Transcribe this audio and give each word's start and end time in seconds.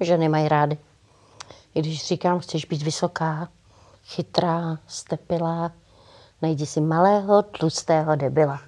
ženy 0.00 0.28
mají 0.28 0.48
rády. 0.48 0.78
I 1.74 1.80
když 1.80 2.06
říkám, 2.06 2.38
chceš 2.38 2.64
být 2.64 2.82
vysoká, 2.82 3.48
chytrá, 4.04 4.78
stepilá, 4.86 5.72
najdi 6.42 6.66
si 6.66 6.80
malého, 6.80 7.42
tlustého 7.42 8.16
debila. 8.16 8.60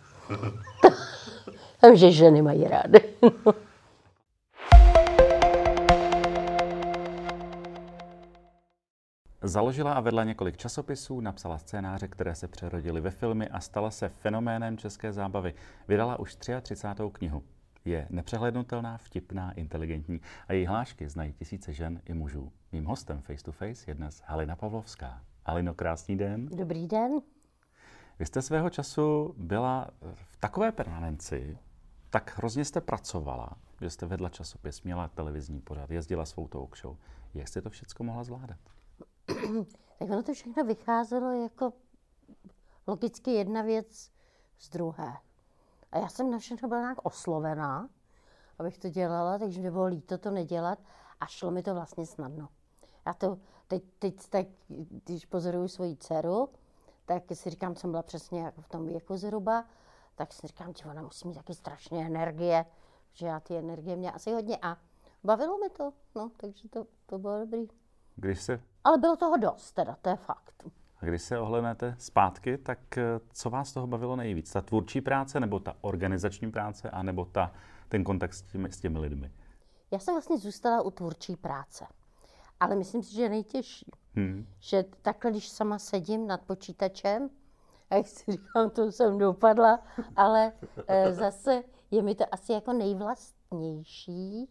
Takže 1.81 2.13
ženy 2.13 2.43
mají 2.43 2.65
rády. 2.65 3.01
Založila 9.43 9.93
a 9.93 10.01
vedla 10.01 10.25
několik 10.25 10.57
časopisů, 10.57 11.21
napsala 11.21 11.59
scénáře, 11.59 12.09
které 12.09 12.35
se 12.35 12.49
přerodily 12.49 13.01
ve 13.01 13.11
filmy 13.11 13.49
a 13.49 13.61
stala 13.61 13.91
se 13.91 14.09
fenoménem 14.09 14.79
české 14.79 15.13
zábavy. 15.13 15.55
Vydala 15.89 16.19
už 16.19 16.35
33. 16.35 16.75
knihu. 17.13 17.43
Je 17.85 18.07
nepřehlednutelná, 18.11 18.97
vtipná, 18.99 19.53
inteligentní 19.53 20.21
a 20.49 20.53
její 20.53 20.67
hlášky 20.67 21.09
znají 21.09 21.33
tisíce 21.33 21.73
žen 21.73 22.01
i 22.05 22.15
mužů. 22.15 22.53
Mým 22.73 22.85
hostem 22.85 23.23
face 23.23 23.45
to 23.45 23.53
face 23.53 23.91
je 23.91 23.95
dnes 23.95 24.23
Halina 24.27 24.57
Pavlovská. 24.57 25.23
Halino, 25.47 25.75
krásný 25.75 26.17
den. 26.17 26.47
Dobrý 26.47 26.87
den. 26.87 27.13
Vy 28.19 28.27
jste 28.27 28.43
svého 28.43 28.71
času 28.71 29.35
byla 29.39 29.91
v 30.15 30.37
takové 30.37 30.73
permanenci, 30.73 31.59
tak 32.11 32.39
hrozně 32.39 32.65
jste 32.65 32.81
pracovala, 32.81 33.51
že 33.81 33.91
jste 33.91 34.07
vedla 34.07 34.29
časopis, 34.29 34.83
měla 34.83 35.09
televizní 35.09 35.61
pořad, 35.61 35.91
jezdila 35.91 36.25
svou 36.25 36.49
talk 36.49 36.77
show. 36.77 36.97
Jak 37.35 37.49
jste 37.49 37.63
to 37.63 37.71
všechno 37.71 38.05
mohla 38.05 38.25
zvládat? 38.25 38.59
tak 39.99 40.11
ono 40.11 40.23
to 40.23 40.35
všechno 40.35 40.65
vycházelo 40.65 41.43
jako 41.43 41.73
logicky 42.87 43.31
jedna 43.31 43.63
věc 43.63 44.11
z 44.59 44.69
druhé. 44.69 45.13
A 45.93 45.99
já 45.99 46.09
jsem 46.09 46.31
na 46.31 46.39
všechno 46.39 46.69
byla 46.69 46.81
nějak 46.81 46.99
oslovená, 47.03 47.89
abych 48.59 48.79
to 48.79 48.89
dělala, 48.89 49.39
takže 49.39 49.61
mě 49.61 49.71
bylo 49.71 49.87
líto 49.87 50.19
to 50.19 50.31
nedělat 50.31 50.79
a 51.21 51.27
šlo 51.27 51.51
mi 51.51 51.63
to 51.63 51.75
vlastně 51.75 52.07
snadno. 52.07 52.49
Já 53.07 53.15
to 53.15 53.39
teď, 53.69 53.85
teď 53.99 54.29
tak, 54.29 54.47
když 55.05 55.27
pozoruju 55.27 55.69
svoji 55.69 55.97
dceru, 55.97 56.49
tak 57.05 57.23
si 57.33 57.51
říkám, 57.51 57.77
jsem 57.77 57.91
byla 57.91 58.03
přesně 58.03 58.43
jako 58.43 58.63
v 58.63 58.69
tom 58.69 58.87
věku 58.87 59.17
zhruba, 59.17 59.65
tak 60.15 60.33
si 60.33 60.47
říkám, 60.47 60.73
že 60.75 60.85
ona 60.85 61.03
musí 61.03 61.29
mít 61.29 61.35
taky 61.35 61.55
strašně 61.55 62.07
energie, 62.07 62.65
že 63.13 63.27
já 63.27 63.41
ty 63.41 63.57
energie 63.57 63.97
měla 63.97 64.15
asi 64.15 64.33
hodně 64.33 64.59
a 64.63 64.77
bavilo 65.25 65.59
mi 65.59 65.71
to, 65.71 65.93
no, 66.15 66.31
takže 66.37 66.69
to, 66.69 66.87
to 67.07 67.19
bylo 67.19 67.39
dobrý. 67.39 67.69
Když 68.17 68.41
se... 68.43 68.63
Ale 68.85 68.99
bylo 68.99 69.17
toho 69.17 69.37
dost, 69.37 69.73
teda, 69.73 69.97
to 70.03 70.09
je 70.09 70.17
fakt. 70.17 70.65
A 71.03 71.07
když 71.07 71.23
se 71.23 71.39
ohlednete 71.39 71.95
zpátky, 71.99 72.59
tak 72.59 72.99
eh, 72.99 73.21
co 73.33 73.51
vás 73.51 73.73
toho 73.73 73.87
bavilo 73.87 74.17
nejvíc? 74.17 74.53
Ta 74.53 74.61
tvůrčí 74.61 75.01
práce, 75.01 75.41
nebo 75.41 75.61
ta 75.61 75.77
organizační 75.81 76.51
práce, 76.51 76.91
a 76.91 77.03
nebo 77.03 77.25
ta, 77.25 77.53
ten 77.89 78.05
kontakt 78.05 78.35
s 78.35 78.43
těmi, 78.43 78.73
s 78.73 78.81
těmi 78.81 78.99
lidmi? 78.99 79.33
Já 79.91 79.99
jsem 79.99 80.15
vlastně 80.15 80.39
zůstala 80.39 80.83
u 80.83 80.91
tvůrčí 80.91 81.37
práce. 81.37 81.87
Ale 82.61 82.77
myslím 82.77 83.03
si, 83.03 83.15
že 83.15 83.23
je 83.23 83.29
nejtěžší. 83.29 83.91
Hmm. 84.15 84.47
Že 84.61 84.85
takhle, 85.03 85.31
když 85.31 85.49
sama 85.49 85.79
sedím 85.79 86.27
nad 86.27 86.41
počítačem, 86.41 87.31
a 87.91 87.95
jak 87.95 88.07
si 88.07 88.33
říkám, 88.33 88.71
to 88.71 88.93
jsem 88.93 89.19
dopadla, 89.19 89.81
ale 90.17 90.53
e, 90.87 91.13
zase 91.13 91.63
je 91.91 92.03
mi 92.03 92.15
to 92.15 92.25
asi 92.35 92.53
jako 92.53 92.73
nejvlastnější. 92.73 94.49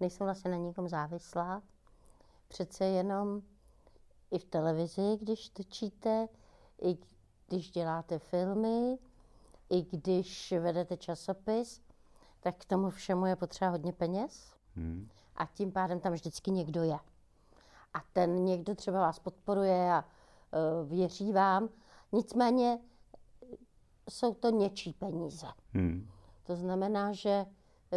Nejsem 0.00 0.24
vlastně 0.24 0.50
na 0.50 0.56
nikom 0.56 0.88
závislá. 0.88 1.62
Přece 2.48 2.84
jenom 2.84 3.42
i 4.30 4.38
v 4.38 4.44
televizi, 4.44 5.18
když 5.20 5.48
točíte, 5.48 6.28
i 6.82 6.98
když 7.48 7.70
děláte 7.70 8.18
filmy, 8.18 8.98
i 9.70 9.82
když 9.82 10.54
vedete 10.60 10.96
časopis, 10.96 11.82
tak 12.40 12.56
k 12.56 12.64
tomu 12.64 12.90
všemu 12.90 13.26
je 13.26 13.36
potřeba 13.36 13.70
hodně 13.70 13.92
peněz. 13.92 14.52
Hmm. 14.76 15.08
A 15.36 15.46
tím 15.46 15.72
pádem 15.72 16.00
tam 16.00 16.12
vždycky 16.12 16.50
někdo 16.50 16.82
je. 16.82 16.98
A 17.94 17.98
ten 18.12 18.44
někdo 18.44 18.74
třeba 18.74 19.00
vás 19.00 19.18
podporuje 19.18 19.92
a 19.92 20.04
uh, 20.04 20.88
věří 20.88 21.32
vám. 21.32 21.68
Nicméně 22.12 22.78
jsou 24.10 24.34
to 24.34 24.50
něčí 24.50 24.92
peníze. 24.92 25.46
Hmm. 25.72 26.08
To 26.42 26.56
znamená, 26.56 27.12
že 27.12 27.46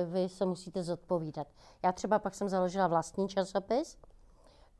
vy 0.05 0.29
se 0.29 0.45
musíte 0.45 0.83
zodpovídat. 0.83 1.47
Já 1.83 1.91
třeba 1.91 2.19
pak 2.19 2.35
jsem 2.35 2.49
založila 2.49 2.87
vlastní 2.87 3.29
časopis, 3.29 3.97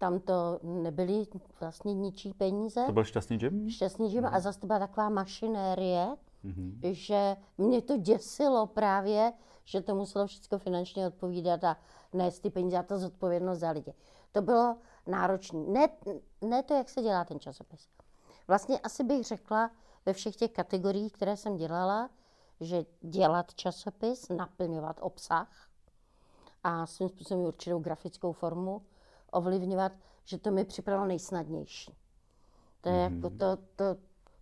tam 0.04 0.20
to 0.20 0.60
nebyly 0.64 1.26
vlastně 1.60 1.94
ničí 1.94 2.34
peníze. 2.34 2.86
To 2.86 2.92
byl 2.92 3.04
šťastný 3.04 3.38
džem? 3.38 3.70
Šťastný 3.70 4.12
džem 4.12 4.26
a 4.26 4.40
zase 4.40 4.60
to 4.60 4.68
byla 4.68 4.80
taková 4.80 5.10
mašinérie, 5.10 6.08
mm-hmm. 6.46 6.80
že 6.92 7.36
mě 7.58 7.82
to 7.82 7.98
děsilo 7.98 8.68
právě, 8.68 9.34
že 9.66 9.82
to 9.82 9.96
muselo 9.96 10.28
všechno 10.28 10.60
finančně 10.60 11.08
odpovídat 11.08 11.64
a 11.64 11.78
nést 12.14 12.40
ty 12.40 12.50
peníze 12.50 12.78
a 12.78 12.84
ta 12.84 12.98
zodpovědnost 12.98 13.60
za 13.60 13.72
lidi. 13.72 13.94
To 14.32 14.42
bylo 14.42 14.78
náročné. 15.08 15.60
Ne, 15.60 15.88
ne 16.42 16.64
to, 16.64 16.74
jak 16.74 16.90
se 16.90 17.02
dělá 17.02 17.26
ten 17.26 17.40
časopis. 17.40 17.88
Vlastně 18.48 18.80
asi 18.80 19.04
bych 19.04 19.24
řekla 19.24 19.72
ve 20.06 20.14
všech 20.14 20.36
těch 20.36 20.52
kategoriích, 20.52 21.14
které 21.14 21.38
jsem 21.38 21.58
dělala, 21.58 22.10
že 22.60 22.86
dělat 23.02 23.54
časopis, 23.54 24.30
naplňovat 24.30 25.00
obsah 25.02 25.68
a 26.64 26.86
svým 26.86 27.10
způsobem 27.10 27.46
určitou 27.46 27.80
grafickou 27.80 28.32
formu, 28.32 28.82
ovlivňovat, 29.34 29.92
že 30.26 30.38
to 30.38 30.52
mi 30.52 30.66
připadalo 30.66 31.06
nejsnadnější. 31.06 31.96
To 32.82 32.90
je 32.90 33.10
mm. 33.10 33.16
jako 33.16 33.30
to, 33.30 33.58
to 33.76 33.96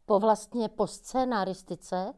po 0.06 0.20
vlastně 0.20 0.70
po 0.70 0.88
scénaristice, 0.88 2.14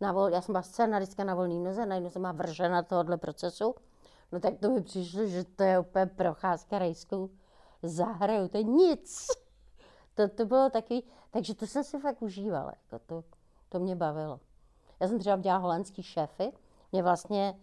na 0.00 0.12
vol, 0.12 0.28
já 0.28 0.40
jsem 0.40 0.52
byla 0.52 0.62
scénaristka 0.62 1.24
na 1.24 1.34
volný 1.34 1.60
noze, 1.60 1.86
najednou 1.86 2.10
jsem 2.10 2.22
byla 2.22 2.32
vržena 2.32 2.82
tohohle 2.82 3.16
procesu, 3.16 3.74
no 4.32 4.40
tak 4.40 4.58
to 4.58 4.70
mi 4.70 4.82
přišlo, 4.82 5.26
že 5.26 5.44
to 5.44 5.62
je 5.62 5.78
úplně 5.78 6.06
procházka 6.06 6.78
rejskou 6.78 7.30
zahraju, 7.82 8.48
to 8.48 8.56
je 8.56 8.64
nic. 8.64 9.26
To, 10.14 10.28
to 10.28 10.46
bylo 10.46 10.70
takový, 10.70 11.04
takže 11.30 11.54
to 11.54 11.66
jsem 11.66 11.84
si 11.84 11.98
fakt 11.98 12.22
užívala, 12.22 12.72
jako 12.82 13.04
to, 13.06 13.24
to 13.68 13.78
mě 13.78 13.96
bavilo. 13.96 14.40
Já 15.00 15.08
jsem 15.08 15.18
třeba 15.18 15.36
dělala 15.36 15.60
holandský 15.60 16.02
šéfy, 16.02 16.52
mě 16.92 17.02
vlastně 17.02 17.58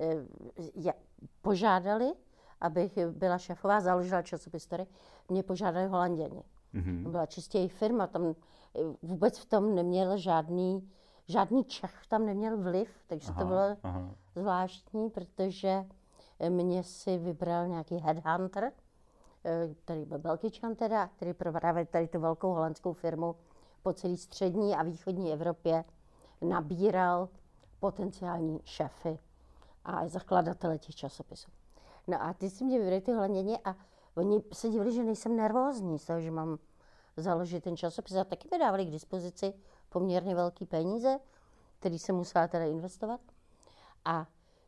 e, 0.00 0.94
požádali, 1.42 2.12
abych 2.60 2.98
byla 3.06 3.38
šéfová, 3.38 3.80
založila 3.80 4.22
časopis, 4.22 4.66
který 4.66 4.84
mě 5.28 5.42
požádali 5.42 5.86
holanděni. 5.86 6.42
Mm-hmm. 6.74 7.10
Byla 7.10 7.26
čistě 7.26 7.58
jejich 7.58 7.72
firma, 7.72 8.06
tam 8.06 8.26
eh, 8.26 8.80
vůbec 9.02 9.38
v 9.38 9.46
tom 9.46 9.74
neměl 9.74 10.18
žádný, 10.18 10.90
žádný 11.28 11.64
Čech 11.64 12.02
tam 12.08 12.26
neměl 12.26 12.58
vliv, 12.58 12.88
takže 13.06 13.28
aha, 13.30 13.42
to 13.42 13.48
bylo 13.48 13.76
aha. 13.82 14.10
zvláštní, 14.34 15.10
protože 15.10 15.84
mě 16.48 16.82
si 16.82 17.18
vybral 17.18 17.68
nějaký 17.68 17.96
headhunter, 17.96 18.72
eh, 19.44 19.74
který 19.84 20.04
byl 20.04 20.18
Belgičan 20.18 20.74
teda, 20.74 21.06
který 21.06 21.34
právě 21.34 21.86
tady 21.86 22.08
tu 22.08 22.20
velkou 22.20 22.52
holandskou 22.52 22.92
firmu 22.92 23.36
po 23.82 23.92
celé 23.92 24.16
střední 24.16 24.76
a 24.76 24.82
východní 24.82 25.32
Evropě 25.32 25.84
nabíral 26.42 27.28
potenciální 27.80 28.60
šéfy 28.64 29.18
a 29.84 30.08
zakladatele 30.08 30.78
těch 30.78 30.94
časopisů. 30.94 31.50
No 32.06 32.22
a 32.22 32.32
ty 32.34 32.50
si 32.50 32.64
mě 32.64 32.78
vybrali 32.78 33.00
ty 33.00 33.12
hleněně 33.12 33.58
a 33.64 33.76
oni 34.16 34.42
se 34.52 34.68
divili, 34.68 34.92
že 34.92 35.02
nejsem 35.02 35.36
nervózní 35.36 35.98
toho, 35.98 36.20
že 36.20 36.30
mám 36.30 36.58
založit 37.16 37.64
ten 37.64 37.76
časopis. 37.76 38.16
A 38.16 38.24
taky 38.24 38.48
mi 38.52 38.58
dávali 38.58 38.86
k 38.86 38.90
dispozici 38.90 39.54
poměrně 39.88 40.34
velké 40.34 40.66
peníze, 40.66 41.18
který 41.78 41.98
jsem 41.98 42.16
musela 42.16 42.48
teda 42.48 42.64
investovat. 42.64 43.20
A 44.04 44.26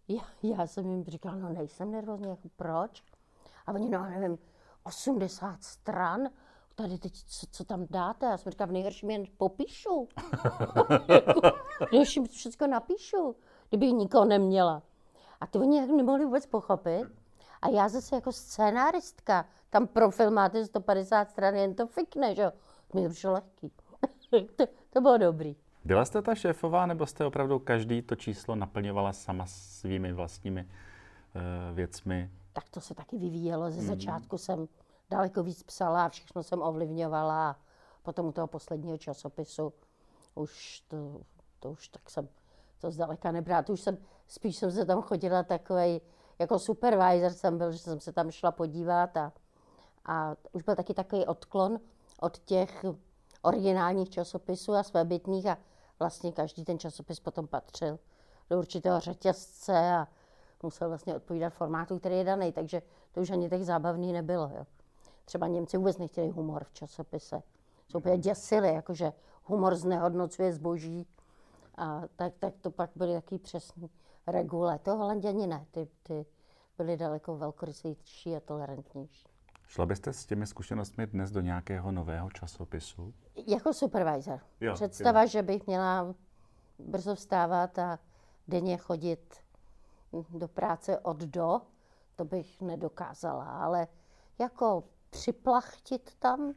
já, 0.08 0.22
já 0.42 0.66
jsem 0.66 0.90
jim 0.90 1.04
říkala, 1.04 1.36
no 1.36 1.48
nejsem 1.48 1.90
nervózní, 1.90 2.28
jako 2.28 2.48
proč? 2.56 3.02
A 3.66 3.72
oni, 3.72 3.88
no 3.88 4.04
nevím, 4.04 4.38
80 4.84 5.62
stran, 5.62 6.28
tady 6.74 6.98
teď, 6.98 7.12
co, 7.12 7.46
co 7.50 7.64
tam 7.64 7.86
dáte? 7.90 8.26
Já 8.26 8.38
jsem 8.38 8.52
říkala, 8.52 8.68
v 8.68 8.72
nejhorším 8.72 9.10
jen 9.10 9.24
popíšu. 9.36 10.08
v 11.88 11.92
nejhorším 11.92 12.28
všechno 12.28 12.66
napíšu, 12.66 13.36
kdybych 13.68 13.92
nikoho 13.92 14.24
neměla. 14.24 14.82
A 15.40 15.46
to 15.46 15.60
oni 15.60 15.86
nemohli 15.86 16.24
vůbec 16.24 16.46
pochopit. 16.46 17.25
A 17.66 17.68
já 17.68 17.88
zase 17.88 18.14
jako 18.14 18.32
scénáristka, 18.32 19.46
tam 19.70 19.86
pro 19.86 20.10
film 20.10 20.34
máte 20.34 20.64
150 20.64 21.30
stran, 21.30 21.54
jen 21.54 21.74
to 21.74 21.86
fikne, 21.86 22.34
že 22.34 22.42
jo. 22.42 22.52
Mi 22.94 23.02
to 23.02 23.08
přišlo 23.08 23.32
lehký. 23.32 23.72
to, 24.56 24.64
to 24.90 25.00
bylo 25.00 25.18
dobrý. 25.18 25.56
Byla 25.84 26.04
jste 26.04 26.22
ta 26.22 26.34
šéfová, 26.34 26.86
nebo 26.86 27.06
jste 27.06 27.24
opravdu 27.24 27.58
každý 27.58 28.02
to 28.02 28.16
číslo 28.16 28.54
naplňovala 28.54 29.12
sama 29.12 29.46
svými 29.46 30.12
vlastními 30.12 30.60
uh, 30.64 31.76
věcmi? 31.76 32.30
Tak 32.52 32.68
to 32.68 32.80
se 32.80 32.94
taky 32.94 33.18
vyvíjelo. 33.18 33.70
Ze 33.70 33.78
hmm. 33.78 33.88
začátku 33.88 34.38
jsem 34.38 34.68
daleko 35.10 35.42
víc 35.42 35.62
psala 35.62 36.04
a 36.04 36.08
všechno 36.08 36.42
jsem 36.42 36.62
ovlivňovala. 36.62 37.50
A 37.50 37.56
potom 38.02 38.26
u 38.26 38.32
toho 38.32 38.46
posledního 38.46 38.98
časopisu 38.98 39.72
už 40.34 40.80
to, 40.80 41.20
to 41.60 41.70
už 41.70 41.88
tak 41.88 42.10
jsem 42.10 42.28
to 42.78 42.90
zdaleka 42.90 43.32
nebrala. 43.32 43.62
To 43.62 43.72
už 43.72 43.80
jsem, 43.80 43.98
spíš 44.26 44.56
jsem 44.56 44.72
se 44.72 44.84
tam 44.84 45.02
chodila 45.02 45.42
takovej, 45.42 46.00
jako 46.38 46.58
supervisor 46.58 47.32
jsem 47.32 47.58
byl, 47.58 47.72
že 47.72 47.78
jsem 47.78 48.00
se 48.00 48.12
tam 48.12 48.30
šla 48.30 48.52
podívat 48.52 49.16
a, 49.16 49.32
a 50.04 50.36
už 50.52 50.62
byl 50.62 50.76
taky 50.76 50.94
takový 50.94 51.26
odklon 51.26 51.80
od 52.20 52.38
těch 52.38 52.84
originálních 53.42 54.10
časopisů 54.10 54.74
a 54.74 54.82
svébytných 54.82 55.46
a 55.46 55.58
vlastně 55.98 56.32
každý 56.32 56.64
ten 56.64 56.78
časopis 56.78 57.20
potom 57.20 57.46
patřil 57.46 57.98
do 58.50 58.58
určitého 58.58 59.00
řetězce 59.00 59.94
a 59.94 60.08
musel 60.62 60.88
vlastně 60.88 61.16
odpovídat 61.16 61.50
formátu, 61.50 61.98
který 61.98 62.16
je 62.16 62.24
daný, 62.24 62.52
takže 62.52 62.82
to 63.12 63.20
už 63.20 63.30
ani 63.30 63.48
tak 63.48 63.62
zábavný 63.62 64.12
nebylo. 64.12 64.50
Jo. 64.54 64.66
Třeba 65.24 65.46
Němci 65.46 65.76
vůbec 65.76 65.98
nechtěli 65.98 66.28
humor 66.28 66.64
v 66.64 66.72
časopise. 66.72 67.42
Jsou 67.88 67.98
úplně 67.98 68.18
děsili, 68.18 68.74
jakože 68.74 69.12
humor 69.44 69.74
znehodnocuje 69.74 70.52
zboží. 70.52 71.06
A 71.76 72.02
tak, 72.16 72.32
tak 72.38 72.54
to 72.60 72.70
pak 72.70 72.90
byly 72.94 73.12
jaký 73.12 73.38
přesný 73.38 73.90
regule. 74.26 74.78
To 74.78 74.96
Holanděni 74.96 75.46
ne, 75.46 75.66
ty, 75.70 75.88
ty 76.02 76.26
byli 76.78 76.96
daleko 76.96 77.36
velkorysejší 77.36 78.36
a 78.36 78.40
tolerantnější. 78.40 79.28
Šla 79.68 79.86
byste 79.86 80.12
s 80.12 80.26
těmi 80.26 80.46
zkušenostmi 80.46 81.06
dnes 81.06 81.30
do 81.30 81.40
nějakého 81.40 81.92
nového 81.92 82.30
časopisu? 82.30 83.14
Jako 83.46 83.72
supervisor. 83.72 84.40
Jo, 84.60 84.74
Představa, 84.74 85.22
jo. 85.22 85.28
že 85.28 85.42
bych 85.42 85.66
měla 85.66 86.14
brzo 86.78 87.14
vstávat 87.14 87.78
a 87.78 87.98
denně 88.48 88.76
chodit 88.76 89.36
do 90.30 90.48
práce 90.48 90.98
od 90.98 91.16
do, 91.16 91.60
to 92.16 92.24
bych 92.24 92.60
nedokázala, 92.60 93.44
ale 93.44 93.86
jako 94.38 94.84
připlachtit 95.10 96.14
tam 96.18 96.54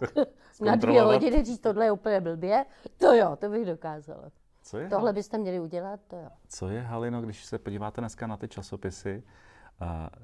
na 0.60 0.76
dvě 0.76 1.02
hodiny 1.02 1.44
říct, 1.44 1.60
tohle 1.60 1.84
je 1.84 1.92
úplně 1.92 2.20
blbě, 2.20 2.66
to 2.98 3.14
jo, 3.14 3.36
to 3.36 3.48
bych 3.48 3.66
dokázala. 3.66 4.30
Co 4.62 4.78
je, 4.78 4.88
Tohle 4.88 5.12
byste 5.12 5.38
měli 5.38 5.60
udělat, 5.60 6.00
to 6.08 6.16
jo. 6.16 6.28
Co 6.48 6.68
je, 6.68 6.80
Halino, 6.80 7.22
když 7.22 7.44
se 7.44 7.58
podíváte 7.58 8.00
dneska 8.00 8.26
na 8.26 8.36
ty 8.36 8.48
časopisy, 8.48 9.22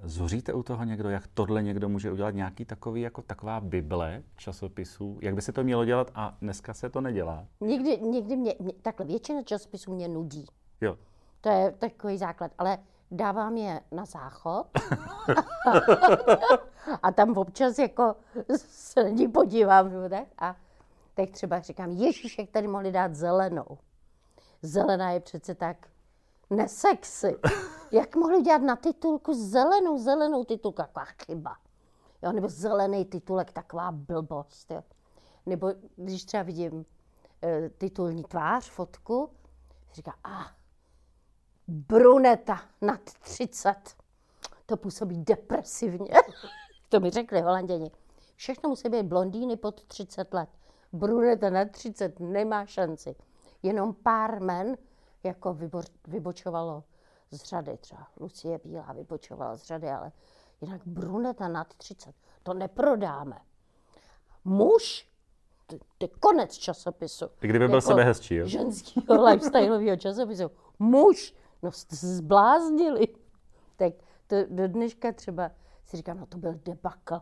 Zhoříte 0.02 0.52
u 0.52 0.62
toho 0.62 0.85
někdo, 0.85 1.11
jak 1.11 1.26
tohle 1.26 1.62
někdo 1.62 1.88
může 1.88 2.12
udělat, 2.12 2.35
nějaký 2.35 2.64
takový, 2.64 3.00
jako 3.00 3.23
taková 3.23 3.61
bible 3.61 4.23
časopisů, 4.37 5.19
jak 5.23 5.35
by 5.35 5.43
se 5.43 5.52
to 5.52 5.64
mělo 5.64 5.85
dělat 5.85 6.11
a 6.14 6.37
dneska 6.40 6.75
se 6.75 6.90
to 6.90 7.00
nedělá? 7.00 7.46
Někdy, 7.61 7.99
někdy 8.00 8.37
mě, 8.37 8.55
mě 8.58 8.73
takhle, 8.82 9.06
většina 9.06 9.43
časopisů 9.43 9.94
mě 9.94 10.08
nudí. 10.08 10.46
Jo. 10.81 10.96
To 11.41 11.49
je 11.49 11.73
takový 11.79 12.19
základ, 12.19 12.52
ale 12.58 12.79
dávám 13.11 13.56
je 13.56 13.81
na 13.93 14.05
záchod 14.05 14.67
a 17.02 17.12
tam 17.12 17.37
občas 17.37 17.79
jako 17.79 18.17
se 18.56 19.05
na 19.05 19.08
ní 19.08 19.29
podívám, 19.29 19.91
tak? 20.11 20.26
A 20.38 20.56
teď 21.14 21.31
třeba 21.31 21.61
říkám, 21.61 21.91
Ježíš, 21.91 22.38
jak 22.38 22.50
tady 22.50 22.69
mohli 22.69 22.93
dát 22.93 23.14
zelenou. 23.14 23.79
Zelená 24.62 25.10
je 25.10 25.20
přece 25.20 25.55
tak 25.55 25.88
nesexy. 26.50 27.38
Jak 27.93 28.16
mohli 28.16 28.43
dělat 28.43 28.62
na 28.62 28.76
titulku 28.76 29.34
zelenou, 29.34 29.99
zelenou 29.99 30.44
titulku, 30.44 30.76
taková 30.76 31.05
chyba. 31.05 31.56
Jo, 32.22 32.32
nebo 32.32 32.49
zelený 32.49 33.05
titulek, 33.05 33.52
taková 33.52 33.93
blbost. 33.93 34.70
Jo. 34.70 34.82
Nebo 35.46 35.72
když 35.96 36.25
třeba 36.25 36.43
vidím 36.43 36.87
e, 37.43 37.69
titulní 37.69 38.25
tvář, 38.25 38.70
fotku, 38.70 39.31
říká, 39.93 40.14
a 40.25 40.43
ah, 40.43 40.50
bruneta 41.69 42.60
nad 42.81 43.00
30. 43.20 43.75
To 44.66 44.76
působí 44.76 45.25
depresivně. 45.25 46.10
to 46.88 47.00
mi 47.00 47.10
řekli 47.10 47.40
holanděni. 47.40 47.90
Všechno 48.37 48.69
musí 48.70 48.88
být 48.88 49.02
blondýny 49.02 49.56
pod 49.56 49.84
30 49.84 50.34
let. 50.34 50.49
Bruneta 50.93 51.50
nad 51.50 51.70
30 51.70 52.20
nemá 52.20 52.66
šanci. 52.66 53.14
Jenom 53.62 53.94
pár 53.94 54.40
men 54.43 54.76
jako 55.25 55.55
vybo, 55.55 55.82
vybočovalo 56.06 56.84
z 57.31 57.43
řady. 57.43 57.76
Třeba 57.76 58.06
Lucie 58.20 58.60
Bílá 58.64 58.93
vybočovala 58.93 59.56
z 59.56 59.62
řady, 59.62 59.88
ale 59.90 60.12
jinak 60.60 60.81
bruneta 60.87 61.49
nad 61.49 61.75
30. 61.75 62.14
To 62.43 62.55
neprodáme. 62.55 63.40
Muž, 64.44 65.08
to, 65.66 65.76
je 66.00 66.08
konec 66.20 66.55
časopisu. 66.55 67.26
Kdyby 67.40 67.58
byl 67.58 67.76
jako 67.76 67.87
sebe 67.87 68.05
hezčí, 68.05 68.34
jo? 68.34 68.46
Ženského 68.46 69.25
lifestyleového 69.25 69.96
časopisu. 69.96 70.50
Muž, 70.78 71.34
no 71.62 71.72
jste 71.72 71.96
se 71.96 72.16
zbláznili. 72.16 73.08
Tak 73.76 73.93
to 74.26 74.37
do 74.49 74.69
dneška 74.69 75.12
třeba 75.12 75.50
si 75.84 75.96
říkám, 75.96 76.19
no 76.19 76.26
to 76.26 76.38
byl 76.38 76.55
debakl. 76.64 77.20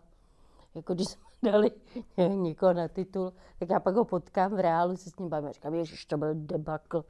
Jako 0.75 0.95
když 0.95 1.09
jsme 1.09 1.26
dali 1.43 1.71
někoho 2.29 2.73
na 2.73 2.89
titul, 2.89 3.33
tak 3.59 3.71
já 3.71 3.81
pak 3.81 3.95
ho 3.95 4.05
potkám 4.05 4.55
v 4.55 4.61
reálu, 4.61 4.97
se 4.97 5.11
s 5.11 5.17
ním 5.19 5.29
bavím. 5.29 5.53
Říkám, 5.53 5.75
ježiš, 5.75 6.07
to 6.07 6.17
byl 6.17 6.35
debakl. 6.35 7.05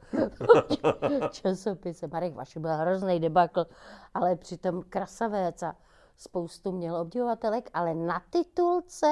Časopise. 1.30 2.06
Marek 2.06 2.34
Vaši 2.34 2.58
byl 2.58 2.70
hrozný 2.70 3.20
debakl, 3.20 3.66
ale 4.14 4.36
přitom 4.36 4.82
krasavec 4.88 5.62
a 5.62 5.76
spoustu 6.16 6.72
měl 6.72 6.96
obdivovatelek, 6.96 7.70
ale 7.74 7.94
na 7.94 8.22
titulce 8.30 9.06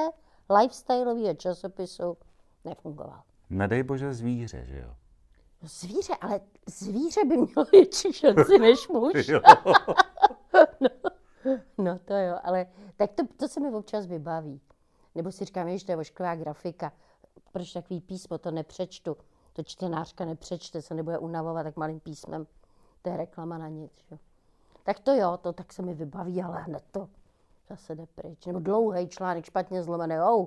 lifestyleového 0.61 1.35
časopisu 1.35 2.17
nefungoval. 2.65 3.23
Nedej 3.51 3.83
bože 3.83 4.13
zvíře, 4.15 4.65
že 4.65 4.79
jo? 4.79 4.95
No 5.63 5.69
zvíře, 5.69 6.15
ale 6.21 6.41
zvíře 6.67 7.25
by 7.25 7.37
mělo 7.37 7.65
větší 7.73 8.13
šanci 8.13 8.59
než 8.59 8.89
muž. 8.89 9.31
no, 10.81 10.89
no 11.79 11.99
to 11.99 12.15
jo, 12.15 12.37
ale 12.43 12.67
tak 12.97 13.13
to, 13.13 13.23
to 13.37 13.49
se 13.49 13.61
mi 13.61 13.71
občas 13.71 14.07
vybaví. 14.07 14.61
Nebo 15.15 15.33
si 15.33 15.45
říkám, 15.45 15.79
že 15.79 15.87
to 15.87 15.93
je 15.93 15.97
ošklivá 15.97 16.35
grafika. 16.35 16.93
Proč 17.53 17.73
takový 17.73 18.01
písmo, 18.01 18.39
to 18.39 18.51
nepřečtu. 18.51 19.17
To 19.53 19.63
čtenářka 19.63 20.25
nepřečte, 20.25 20.83
se 20.83 20.95
nebude 20.95 21.19
unavovat 21.19 21.65
tak 21.65 21.77
malým 21.77 22.01
písmem. 22.01 22.47
To 23.03 23.11
je 23.11 23.17
reklama 23.17 23.59
na 23.59 23.69
nic. 23.69 23.93
Že? 24.11 24.19
Tak 24.85 25.01
to 25.01 25.15
jo, 25.15 25.39
to 25.43 25.53
tak 25.53 25.73
se 25.73 25.83
mi 25.83 25.95
vybaví, 25.95 26.43
ale 26.43 26.63
hned 26.63 26.85
to 26.91 27.09
zase 27.69 27.95
jde 27.95 28.07
pryč. 28.07 28.47
Nebo 28.47 28.59
dlouhý 28.59 29.09
článek, 29.09 29.45
špatně 29.45 29.83
zlomený, 29.83 30.15
oh, 30.19 30.47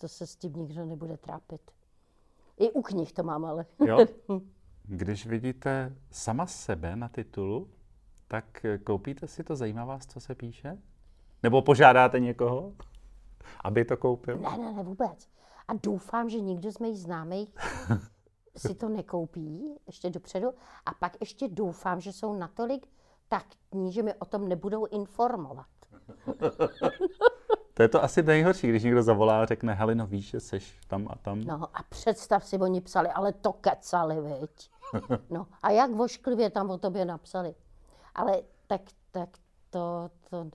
to 0.00 0.08
se 0.08 0.26
s 0.26 0.36
tím 0.36 0.52
nikdo 0.52 0.84
nebude 0.84 1.16
trápit. 1.16 1.60
I 2.58 2.70
u 2.70 2.82
knih 2.82 3.12
to 3.12 3.22
mám, 3.22 3.44
ale. 3.44 3.66
Jo? 3.86 3.98
Když 4.82 5.26
vidíte 5.26 5.96
sama 6.10 6.46
sebe 6.46 6.96
na 6.96 7.08
titulu, 7.08 7.70
tak 8.28 8.66
koupíte 8.84 9.26
si 9.26 9.44
to, 9.44 9.56
zajímá 9.56 9.84
vás, 9.84 10.06
co 10.06 10.20
se 10.20 10.34
píše? 10.34 10.78
Nebo 11.42 11.62
požádáte 11.62 12.20
někoho? 12.20 12.72
Aby 13.64 13.84
to 13.84 13.96
koupil? 13.96 14.38
Ne, 14.38 14.58
ne, 14.58 14.72
ne, 14.72 14.82
vůbec. 14.82 15.28
A 15.68 15.72
doufám, 15.82 16.28
že 16.28 16.40
nikdo 16.40 16.72
z 16.72 16.78
mých 16.78 16.98
známých 16.98 17.54
si 18.56 18.74
to 18.74 18.88
nekoupí 18.88 19.74
ještě 19.86 20.10
dopředu. 20.10 20.48
A 20.86 20.94
pak 20.94 21.16
ještě 21.20 21.48
doufám, 21.48 22.00
že 22.00 22.12
jsou 22.12 22.38
natolik 22.38 22.88
taktní, 23.28 23.92
že 23.92 24.02
mi 24.02 24.14
o 24.14 24.24
tom 24.24 24.48
nebudou 24.48 24.86
informovat. 24.86 25.66
to 27.74 27.82
je 27.82 27.88
to 27.88 28.02
asi 28.02 28.22
nejhorší, 28.22 28.68
když 28.68 28.82
někdo 28.82 29.02
zavolá 29.02 29.42
a 29.42 29.46
řekne, 29.46 29.74
Helino, 29.74 30.06
víš, 30.06 30.30
že 30.30 30.40
seš 30.40 30.80
tam 30.88 31.08
a 31.10 31.14
tam. 31.14 31.40
No 31.40 31.68
a 31.74 31.82
představ 31.88 32.44
si, 32.44 32.58
oni 32.58 32.80
psali, 32.80 33.08
ale 33.08 33.32
to 33.32 33.52
kecali, 33.52 34.20
viď. 34.20 34.70
No 35.30 35.46
a 35.62 35.70
jak 35.70 35.90
vošklivě 35.90 36.50
tam 36.50 36.70
o 36.70 36.78
tobě 36.78 37.04
napsali. 37.04 37.54
Ale 38.14 38.42
tak, 38.66 38.80
tak 39.10 39.28
to, 39.70 40.10
to, 40.30 40.50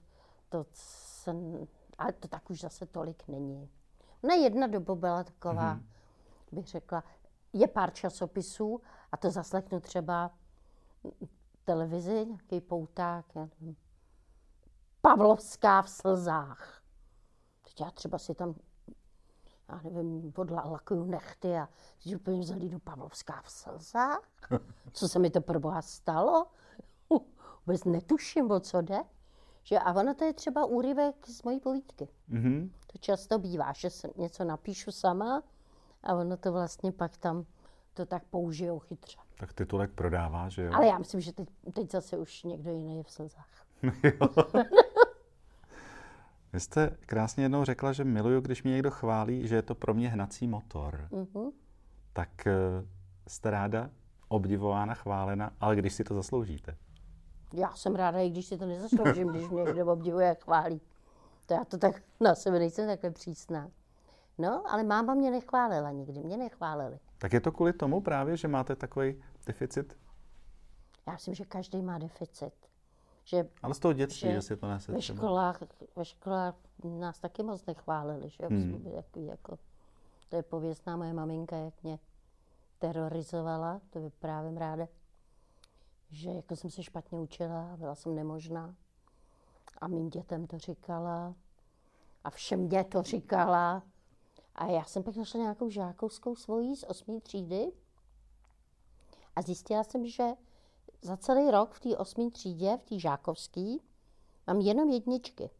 to, 0.48 0.64
jsem, 0.72 1.66
ale 2.02 2.12
to 2.12 2.28
tak 2.28 2.50
už 2.50 2.60
zase 2.60 2.86
tolik 2.86 3.28
není. 3.28 3.70
Na 4.22 4.34
jedna 4.34 4.66
doba 4.66 4.94
byla 4.94 5.24
taková, 5.24 5.74
mm-hmm. 5.74 5.82
bych 6.52 6.66
řekla, 6.66 7.04
je 7.52 7.68
pár 7.68 7.92
časopisů 7.92 8.80
a 9.12 9.16
to 9.16 9.30
zaslechnu 9.30 9.80
třeba 9.80 10.30
televizi, 11.64 12.26
nějaký 12.26 12.60
pouták, 12.60 13.26
já 13.34 13.48
nevím, 13.60 13.76
Pavlovská 15.00 15.82
v 15.82 15.90
slzách. 15.90 16.82
Teď 17.64 17.80
já 17.80 17.90
třeba 17.90 18.18
si 18.18 18.34
tam, 18.34 18.54
já 19.68 19.80
nevím, 19.84 20.32
lakuju 20.52 21.04
nechty 21.04 21.56
a 21.56 21.68
teď 22.02 22.16
úplně 22.16 22.46
zalídu 22.46 22.78
Pavlovská 22.78 23.42
v 23.42 23.50
slzách. 23.50 24.28
Co 24.92 25.08
se 25.08 25.18
mi 25.18 25.30
to 25.30 25.40
pro 25.40 25.60
boha 25.60 25.82
stalo? 25.82 26.46
Vůbec 27.66 27.84
netuším, 27.84 28.50
o 28.50 28.60
co 28.60 28.80
jde. 28.80 29.04
Že 29.64 29.78
a 29.78 29.92
ono 29.92 30.14
to 30.14 30.24
je 30.24 30.32
třeba 30.32 30.66
úryvek 30.66 31.28
z 31.28 31.42
mojí 31.42 31.60
povídky. 31.60 32.08
Mm-hmm. 32.32 32.70
To 32.92 32.98
často 32.98 33.38
bývá, 33.38 33.72
že 33.72 33.90
se 33.90 34.08
něco 34.16 34.44
napíšu 34.44 34.90
sama 34.92 35.42
a 36.02 36.14
ono 36.14 36.36
to 36.36 36.52
vlastně 36.52 36.92
pak 36.92 37.16
tam 37.16 37.44
to 37.94 38.06
tak 38.06 38.24
použijou 38.24 38.78
chytře. 38.78 39.18
Tak 39.36 39.52
titulek 39.52 39.90
prodává, 39.90 40.48
že 40.48 40.62
jo? 40.62 40.72
Ale 40.74 40.86
já 40.86 40.98
myslím, 40.98 41.20
že 41.20 41.32
teď, 41.32 41.48
teď 41.74 41.90
zase 41.90 42.18
už 42.18 42.42
někdo 42.42 42.70
jiný 42.70 42.96
je 42.96 43.02
v 43.02 43.10
slzách. 43.10 43.66
Vy 46.52 46.60
jste 46.60 46.96
krásně 47.06 47.44
jednou 47.44 47.64
řekla, 47.64 47.92
že 47.92 48.04
miluju, 48.04 48.40
když 48.40 48.62
mě 48.62 48.72
někdo 48.72 48.90
chválí, 48.90 49.48
že 49.48 49.54
je 49.54 49.62
to 49.62 49.74
pro 49.74 49.94
mě 49.94 50.08
hnací 50.08 50.46
motor. 50.46 51.08
Mm-hmm. 51.10 51.52
Tak 52.12 52.46
eh, 52.46 52.52
jste 53.28 53.50
ráda 53.50 53.90
obdivována, 54.28 54.94
chválena, 54.94 55.52
ale 55.60 55.76
když 55.76 55.92
si 55.92 56.04
to 56.04 56.14
zasloužíte 56.14 56.76
já 57.54 57.74
jsem 57.74 57.94
ráda, 57.94 58.18
i 58.18 58.30
když 58.30 58.46
si 58.46 58.58
to 58.58 58.66
nezasloužím, 58.66 59.28
když 59.28 59.48
mě 59.48 59.62
někdo 59.62 59.86
obdivuje 59.86 60.30
a 60.30 60.34
chválí. 60.34 60.80
To 61.46 61.54
já 61.54 61.64
to 61.64 61.78
tak 61.78 62.02
na 62.20 62.34
sebe 62.34 62.58
nejsem 62.58 62.86
takhle 62.86 63.10
přísná. 63.10 63.70
No, 64.38 64.62
ale 64.72 64.82
máma 64.82 65.14
mě 65.14 65.30
nechválila 65.30 65.90
nikdy, 65.90 66.22
mě 66.22 66.36
nechválili. 66.36 66.98
Tak 67.18 67.32
je 67.32 67.40
to 67.40 67.52
kvůli 67.52 67.72
tomu 67.72 68.00
právě, 68.00 68.36
že 68.36 68.48
máte 68.48 68.76
takový 68.76 69.22
deficit? 69.46 69.98
Já 71.06 71.12
myslím, 71.12 71.34
že 71.34 71.44
každý 71.44 71.82
má 71.82 71.98
deficit. 71.98 72.52
Že, 73.24 73.48
ale 73.62 73.74
z 73.74 73.78
toho 73.78 73.92
dětství, 73.92 74.32
že, 74.32 74.42
si 74.42 74.56
to 74.56 74.68
nese 74.68 74.92
ve 74.92 75.02
školách, 75.02 75.62
ve 75.96 76.04
školách 76.04 76.54
nás 76.84 77.18
taky 77.18 77.42
moc 77.42 77.66
nechválili. 77.66 78.30
Že? 78.30 78.46
Hmm. 78.46 78.86
Jako, 78.94 79.20
jako, 79.20 79.58
to 80.28 80.36
je 80.36 80.42
pověstná 80.42 80.96
moje 80.96 81.12
maminka, 81.12 81.56
jak 81.56 81.74
mě 81.82 81.98
terorizovala, 82.78 83.80
to 83.90 84.00
vyprávím 84.00 84.56
ráda 84.56 84.86
že 86.12 86.30
jako 86.30 86.56
jsem 86.56 86.70
se 86.70 86.82
špatně 86.82 87.20
učila, 87.20 87.76
byla 87.76 87.94
jsem 87.94 88.14
nemožná. 88.14 88.74
A 89.78 89.88
mým 89.88 90.10
dětem 90.10 90.46
to 90.46 90.58
říkala. 90.58 91.34
A 92.24 92.30
všem 92.30 92.60
mě 92.60 92.84
to 92.84 93.02
říkala. 93.02 93.82
A 94.54 94.66
já 94.66 94.84
jsem 94.84 95.02
pak 95.02 95.16
našla 95.16 95.40
nějakou 95.40 95.70
žákovskou 95.70 96.36
svojí 96.36 96.76
z 96.76 96.84
osmé 96.84 97.20
třídy. 97.20 97.72
A 99.36 99.42
zjistila 99.42 99.84
jsem, 99.84 100.06
že 100.06 100.24
za 101.02 101.16
celý 101.16 101.50
rok 101.50 101.74
v 101.74 101.80
té 101.80 101.96
osmé 101.96 102.30
třídě, 102.30 102.76
v 102.76 102.84
té 102.84 102.98
žákovské, 102.98 103.76
mám 104.46 104.60
jenom 104.60 104.90
jedničky. 104.90 105.50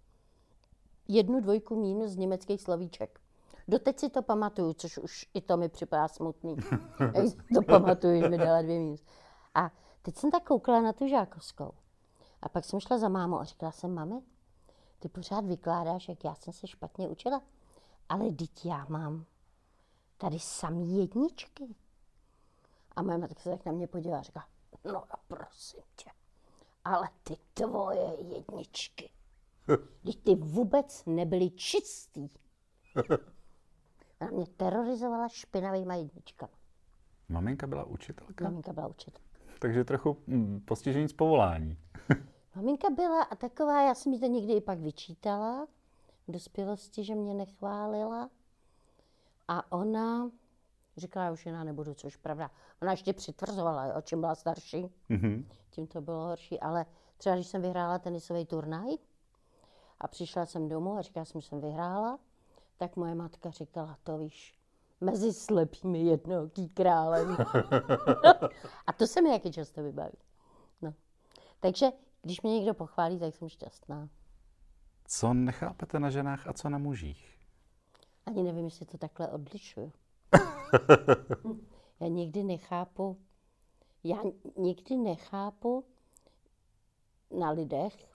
Jednu 1.09 1.41
dvojku 1.41 1.77
mínus 1.77 2.11
z 2.11 2.17
německých 2.17 2.63
slovíček. 2.63 3.21
Doteď 3.69 3.99
si 3.99 4.11
to 4.11 4.23
pamatuju, 4.23 4.73
což 4.73 4.99
už 4.99 5.27
i 5.35 5.41
to 5.41 5.57
mi 5.57 5.69
připadá 5.69 6.09
smutný. 6.09 6.57
To 7.55 7.63
pamatuju, 7.63 8.21
že 8.21 8.29
mi 8.29 8.39
dala 8.39 8.63
dvě 8.63 8.79
mínus. 8.79 9.05
A 9.55 9.71
teď 10.03 10.17
jsem 10.17 10.31
tak 10.31 10.45
koukala 10.45 10.81
na 10.81 10.93
tu 10.93 11.09
žákovskou. 11.09 11.73
A 12.43 12.49
pak 12.49 12.65
jsem 12.65 12.81
šla 12.81 12.99
za 12.99 13.09
mámou 13.09 13.39
a 13.39 13.45
říkala 13.45 13.73
jsem, 13.73 13.95
mami, 13.95 14.23
ty 14.99 15.09
pořád 15.09 15.45
vykládáš, 15.45 16.09
jak 16.09 16.25
já 16.25 16.35
jsem 16.35 16.53
se 16.53 16.67
špatně 16.67 17.09
učila. 17.09 17.43
Ale 18.09 18.31
teď 18.31 18.65
já 18.67 18.87
mám 18.89 19.25
tady 20.17 20.39
samý 20.39 20.99
jedničky. 20.99 21.75
A 22.97 23.03
moje 23.03 23.19
matka 23.19 23.41
se 23.41 23.51
tak 23.51 23.65
na 23.65 23.73
mě 23.73 23.87
podívala 23.87 24.21
a 24.21 24.23
říká, 24.23 24.47
no 24.85 25.05
a 25.11 25.17
prosím 25.29 25.83
tě, 25.97 26.11
ale 26.85 27.09
ty 27.23 27.37
tvoje 27.55 28.17
jedničky, 28.21 29.11
když 30.03 30.17
ty 30.17 30.35
vůbec 30.35 31.03
nebyly 31.07 31.51
čistý. 31.51 32.31
Ona 34.21 34.31
mě 34.31 34.47
terorizovala 34.47 35.29
špinavýma 35.29 35.95
jedničkama. 35.95 36.53
Maminka 37.29 37.67
byla 37.67 37.85
učitelka? 37.85 38.45
Maminka 38.45 38.73
byla 38.73 38.89
učitelka. 38.89 39.32
Takže 39.63 39.85
trochu 39.85 40.17
hm, 40.27 40.61
postižení 40.65 41.09
z 41.09 41.13
povolání. 41.13 41.79
Maminka 42.57 42.91
byla 42.91 43.23
a 43.23 43.37
taková, 43.37 43.83
já 43.83 43.95
jsem 43.95 44.13
jí 44.13 44.21
to 44.21 44.27
někdy 44.27 44.53
i 44.53 44.61
pak 44.61 44.79
vyčítala 44.79 45.67
v 46.29 46.33
dospělosti, 46.33 47.05
že 47.05 47.15
mě 47.15 47.35
nechválila. 47.35 48.31
A 49.49 49.73
ona 49.73 50.31
říkala, 50.97 51.27
já 51.27 51.33
už 51.33 51.47
jiná 51.47 51.65
nebudu, 51.65 51.95
což 51.95 52.17
pravda. 52.17 52.51
Ona 52.83 52.91
ještě 52.91 53.13
přitvrzovala, 53.13 53.95
o 53.95 54.01
čem 54.01 54.21
byla 54.21 54.35
starší, 54.35 54.91
mm-hmm. 55.11 55.45
tím 55.71 55.87
to 55.87 56.01
bylo 56.01 56.25
horší. 56.25 56.61
Ale 56.61 56.87
třeba 57.17 57.35
když 57.35 57.47
jsem 57.47 57.63
vyhrála 57.63 57.99
tenisový 57.99 58.47
turnaj 58.47 58.97
a 60.01 60.09
přišla 60.09 60.47
jsem 60.47 60.69
domů 60.69 60.97
a 60.97 61.03
říkala 61.03 61.25
jsem, 61.25 61.41
že 61.41 61.49
jsem 61.49 61.61
vyhrála, 61.61 62.19
tak 62.77 62.97
moje 62.97 63.15
matka 63.15 63.51
říkala, 63.51 63.99
to 64.03 64.19
víš, 64.19 64.62
mezi 65.03 65.33
slepými 65.33 66.03
jednoký 66.03 66.69
králem. 66.69 67.37
a 68.87 68.93
to 68.93 69.07
se 69.07 69.23
mi 69.23 69.31
jaký 69.31 69.53
často 69.53 69.83
vybaví. 69.83 70.19
No. 70.83 70.95
Takže 71.61 71.87
když 72.23 72.43
mě 72.43 72.53
někdo 72.53 72.75
pochválí, 72.75 73.19
tak 73.19 73.35
jsem 73.35 73.49
šťastná. 73.49 74.09
Co 75.05 75.35
nechápete 75.35 76.01
na 76.01 76.11
ženách 76.11 76.47
a 76.47 76.53
co 76.53 76.69
na 76.69 76.79
mužích? 76.79 77.39
Ani 78.27 78.43
nevím, 78.43 78.65
jestli 78.65 78.87
to 78.87 78.99
takhle 78.99 79.29
odlišuju. 79.29 79.93
já 82.01 82.09
nikdy 82.09 82.45
nechápu, 82.45 83.21
já 84.05 84.17
nikdy 84.57 84.97
nechápu 84.97 85.85
na 87.39 87.51
lidech, 87.51 88.13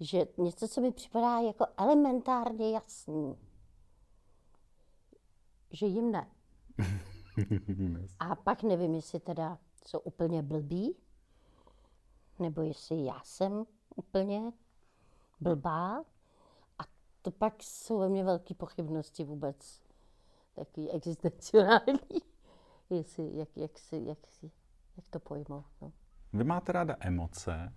že 0.00 0.26
něco, 0.38 0.68
co 0.68 0.80
mi 0.80 0.92
připadá 0.92 1.38
jako 1.38 1.66
elementárně 1.76 2.70
jasný, 2.70 3.38
že 5.74 5.86
jim 5.86 6.10
ne. 6.10 6.30
A 8.20 8.34
pak 8.34 8.62
nevím, 8.62 8.94
jestli 8.94 9.20
teda 9.20 9.58
jsou 9.86 9.98
úplně 9.98 10.42
blbí, 10.42 10.96
nebo 12.38 12.62
jestli 12.62 13.04
já 13.04 13.20
jsem 13.24 13.64
úplně 13.96 14.52
blbá. 15.40 16.04
A 16.78 16.82
to 17.22 17.30
pak 17.30 17.54
jsou 17.62 17.98
ve 17.98 18.08
mně 18.08 18.24
velké 18.24 18.54
pochybnosti 18.54 19.24
vůbec, 19.24 19.82
takový 20.54 20.90
existenciální, 20.90 22.22
jestli, 22.90 23.36
jak, 23.36 23.56
jak, 23.56 23.78
si, 23.78 24.02
jak, 24.04 24.18
si, 24.26 24.50
jak 24.96 25.08
to 25.08 25.20
pojmout. 25.20 25.64
No. 25.82 25.92
Vy 26.32 26.44
máte 26.44 26.72
ráda 26.72 26.96
emoce. 27.00 27.72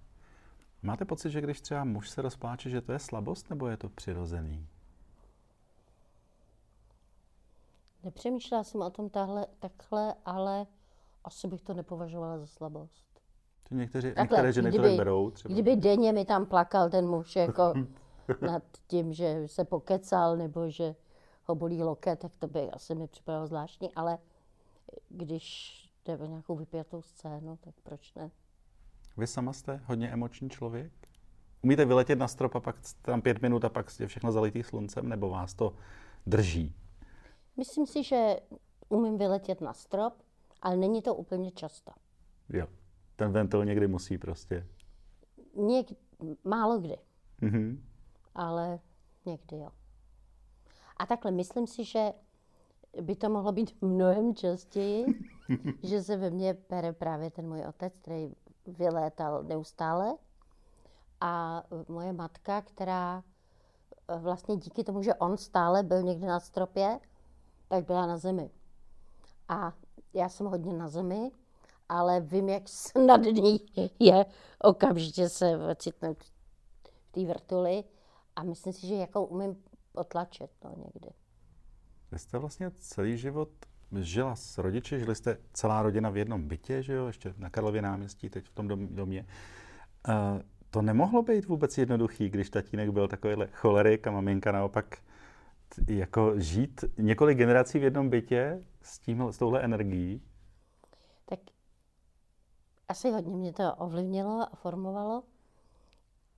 Máte 0.81 1.05
pocit, 1.05 1.31
že 1.31 1.41
když 1.41 1.61
třeba 1.61 1.83
muž 1.83 2.09
se 2.09 2.21
rozpláče, 2.21 2.69
že 2.69 2.81
to 2.81 2.91
je 2.91 2.99
slabost, 2.99 3.49
nebo 3.49 3.67
je 3.67 3.77
to 3.77 3.89
přirozený? 3.89 4.67
Nepřemýšlela 8.03 8.63
jsem 8.63 8.81
o 8.81 8.89
tom 8.89 9.09
tahle, 9.09 9.47
takhle, 9.59 10.15
ale 10.25 10.65
asi 11.23 11.47
bych 11.47 11.61
to 11.61 11.73
nepovažovala 11.73 12.37
za 12.37 12.47
slabost. 12.47 13.21
To 13.69 13.75
někteří, 13.75 14.07
takhle, 14.07 14.23
některé 14.23 14.53
ženy 14.53 14.69
kdyby, 14.69 14.89
to 14.89 14.97
berou 14.97 15.31
třeba. 15.31 15.53
Kdyby 15.53 15.75
denně 15.75 16.13
mi 16.13 16.25
tam 16.25 16.45
plakal 16.45 16.89
ten 16.89 17.07
muž 17.07 17.35
jako 17.35 17.73
nad 18.41 18.63
tím, 18.87 19.13
že 19.13 19.43
se 19.45 19.65
pokecal 19.65 20.37
nebo 20.37 20.69
že 20.69 20.95
ho 21.43 21.55
bolí 21.55 21.83
loket, 21.83 22.19
tak 22.19 22.31
to 22.39 22.47
by 22.47 22.71
asi 22.71 22.95
mi 22.95 23.07
připadalo 23.07 23.47
zvláštní, 23.47 23.93
ale 23.95 24.17
když 25.09 25.73
jde 26.05 26.17
o 26.17 26.25
nějakou 26.25 26.55
vypjatou 26.55 27.01
scénu, 27.01 27.57
tak 27.61 27.73
proč 27.83 28.13
ne? 28.13 28.31
Vy 29.17 29.27
sama 29.27 29.53
jste 29.53 29.81
hodně 29.85 30.09
emoční 30.09 30.49
člověk? 30.49 30.91
Umíte 31.61 31.85
vyletět 31.85 32.19
na 32.19 32.27
strop 32.27 32.55
a 32.55 32.59
pak 32.59 32.75
tam 33.01 33.21
pět 33.21 33.41
minut 33.41 33.65
a 33.65 33.69
pak 33.69 33.99
je 33.99 34.07
všechno 34.07 34.31
zalitý 34.31 34.63
sluncem, 34.63 35.09
nebo 35.09 35.29
vás 35.29 35.53
to 35.53 35.73
drží? 36.25 36.75
Myslím 37.57 37.87
si, 37.87 38.03
že 38.03 38.35
umím 38.89 39.17
vyletět 39.17 39.61
na 39.61 39.73
strop, 39.73 40.13
ale 40.61 40.77
není 40.77 41.01
to 41.01 41.15
úplně 41.15 41.51
často. 41.51 41.91
Jo, 42.49 42.67
ten 43.15 43.31
ventil 43.31 43.65
někdy 43.65 43.87
musí 43.87 44.17
prostě. 44.17 44.67
Něk, 45.55 45.87
málo 46.43 46.79
kdy. 46.79 46.97
Mm-hmm. 47.41 47.79
Ale 48.35 48.79
někdy 49.25 49.57
jo. 49.57 49.69
A 50.97 51.05
takhle, 51.05 51.31
myslím 51.31 51.67
si, 51.67 51.83
že 51.83 52.13
by 53.01 53.15
to 53.15 53.29
mohlo 53.29 53.51
být 53.51 53.81
mnohem 53.81 54.35
častěji, 54.35 55.05
že 55.83 56.03
se 56.03 56.17
ve 56.17 56.29
mně 56.29 56.57
bere 56.69 56.93
právě 56.93 57.31
ten 57.31 57.49
můj 57.49 57.65
otec, 57.65 57.97
který 57.97 58.31
vylétal 58.67 59.43
neustále. 59.43 60.17
A 61.21 61.63
moje 61.87 62.13
matka, 62.13 62.61
která 62.61 63.23
vlastně 64.19 64.57
díky 64.57 64.83
tomu, 64.83 65.03
že 65.03 65.13
on 65.13 65.37
stále 65.37 65.83
byl 65.83 66.01
někde 66.01 66.27
na 66.27 66.39
stropě, 66.39 66.99
tak 67.67 67.85
byla 67.85 68.05
na 68.05 68.17
zemi. 68.17 68.49
A 69.49 69.73
já 70.13 70.29
jsem 70.29 70.47
hodně 70.47 70.73
na 70.73 70.87
zemi, 70.87 71.31
ale 71.89 72.19
vím, 72.19 72.49
jak 72.49 72.69
snadný 72.69 73.59
je 73.99 74.25
okamžitě 74.59 75.29
se 75.29 75.57
ocitnout 75.71 76.23
v 76.23 77.11
té 77.11 77.25
vrtuli 77.25 77.83
a 78.35 78.43
myslím 78.43 78.73
si, 78.73 78.87
že 78.87 78.95
jako 78.95 79.25
umím 79.25 79.63
otlačit 79.93 80.51
to 80.59 80.69
někdy. 80.77 81.09
Vy 82.11 82.19
jste 82.19 82.37
vlastně 82.37 82.71
celý 82.77 83.17
život 83.17 83.49
žila 83.99 84.35
s 84.35 84.57
rodiči, 84.57 84.99
žili 84.99 85.15
jste 85.15 85.37
celá 85.53 85.81
rodina 85.81 86.09
v 86.09 86.17
jednom 86.17 86.47
bytě, 86.47 86.83
že 86.83 86.93
jo, 86.93 87.07
ještě 87.07 87.33
na 87.37 87.49
Karlově 87.49 87.81
náměstí, 87.81 88.29
teď 88.29 88.45
v 88.45 88.53
tom 88.53 88.95
domě. 88.95 89.25
Uh, 90.07 90.41
to 90.69 90.81
nemohlo 90.81 91.23
být 91.23 91.45
vůbec 91.45 91.77
jednoduchý, 91.77 92.29
když 92.29 92.49
tatínek 92.49 92.89
byl 92.89 93.07
takovýhle 93.07 93.47
cholerik 93.47 94.07
a 94.07 94.11
maminka 94.11 94.51
naopak 94.51 94.97
jako 95.87 96.39
žít 96.39 96.83
několik 96.97 97.37
generací 97.37 97.79
v 97.79 97.83
jednom 97.83 98.09
bytě 98.09 98.65
s, 98.81 98.99
tím, 98.99 99.31
s 99.31 99.37
touhle 99.37 99.63
energií? 99.63 100.21
Tak 101.25 101.39
asi 102.87 103.11
hodně 103.11 103.35
mě 103.35 103.53
to 103.53 103.75
ovlivnilo 103.75 104.41
a 104.41 104.55
formovalo. 104.55 105.23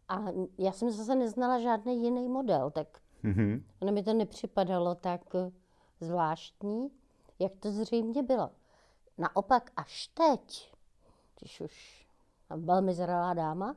A 0.07 0.25
já 0.57 0.71
jsem 0.71 0.91
zase 0.91 1.15
neznala 1.15 1.59
žádný 1.59 2.03
jiný 2.03 2.29
model, 2.29 2.71
tak 2.71 2.87
mm-hmm. 3.23 3.63
ono 3.79 3.91
mi 3.91 4.03
to 4.03 4.13
nepřipadalo 4.13 4.95
tak 4.95 5.21
zvláštní, 5.99 6.89
jak 7.39 7.51
to 7.59 7.71
zřejmě 7.71 8.23
bylo. 8.23 8.51
Naopak 9.17 9.71
až 9.75 10.07
teď, 10.07 10.73
když 11.39 11.61
už 11.61 12.05
tam 12.47 12.65
velmi 12.65 12.93
zralá 12.93 13.33
dáma, 13.33 13.75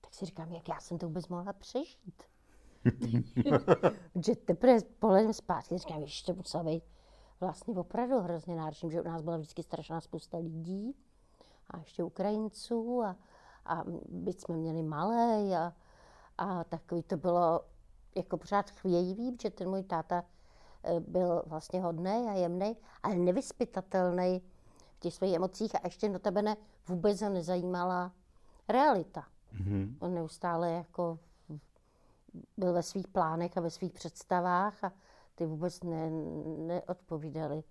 tak 0.00 0.14
si 0.14 0.26
říkám, 0.26 0.52
jak 0.52 0.68
já 0.68 0.80
jsem 0.80 0.98
to 0.98 1.06
vůbec 1.06 1.28
mohla 1.28 1.52
přežít. 1.52 2.22
že 4.24 4.36
teprve 4.36 4.78
pohledem 4.98 5.32
zpátky 5.32 5.78
říkám, 5.78 6.02
že 6.06 6.24
to 6.24 6.34
muselo 6.34 6.64
být 6.64 6.82
vlastně 7.40 7.74
opravdu 7.74 8.20
hrozně 8.20 8.56
náročné, 8.56 8.90
že 8.90 9.00
u 9.00 9.04
nás 9.04 9.22
byla 9.22 9.36
vždycky 9.36 9.62
strašná 9.62 10.00
spousta 10.00 10.38
lidí 10.38 10.94
a 11.70 11.78
ještě 11.78 12.04
Ukrajinců 12.04 13.02
a, 13.02 13.16
a 13.64 13.84
byť 14.08 14.40
jsme 14.40 14.56
měli 14.56 14.82
malé 14.82 15.56
a, 15.58 15.72
a 16.38 16.64
takový 16.64 17.02
to 17.02 17.16
bylo 17.16 17.60
jako 18.16 18.36
pořád 18.36 18.70
chvějivý, 18.70 19.36
že 19.42 19.50
ten 19.50 19.70
můj 19.70 19.82
táta 19.82 20.24
e, 20.84 21.00
byl 21.00 21.42
vlastně 21.46 21.82
hodný 21.82 22.26
a 22.28 22.32
jemný, 22.32 22.76
ale 23.02 23.14
nevyspytatelný 23.14 24.42
v 24.96 25.00
těch 25.00 25.14
svých 25.14 25.34
emocích 25.34 25.74
a 25.74 25.80
ještě 25.84 26.08
notabene 26.08 26.56
vůbec 26.88 27.22
ho 27.22 27.28
nezajímala 27.28 28.12
realita. 28.68 29.24
Mm-hmm. 29.54 29.96
On 30.00 30.14
neustále 30.14 30.72
jako 30.72 31.18
byl 32.56 32.72
ve 32.72 32.82
svých 32.82 33.08
plánech 33.08 33.56
a 33.56 33.60
ve 33.60 33.70
svých 33.70 33.92
představách 33.92 34.84
a 34.84 34.92
ty 35.34 35.46
vůbec 35.46 35.82
ne, 35.82 36.10
neodpovídaly, 36.58 37.62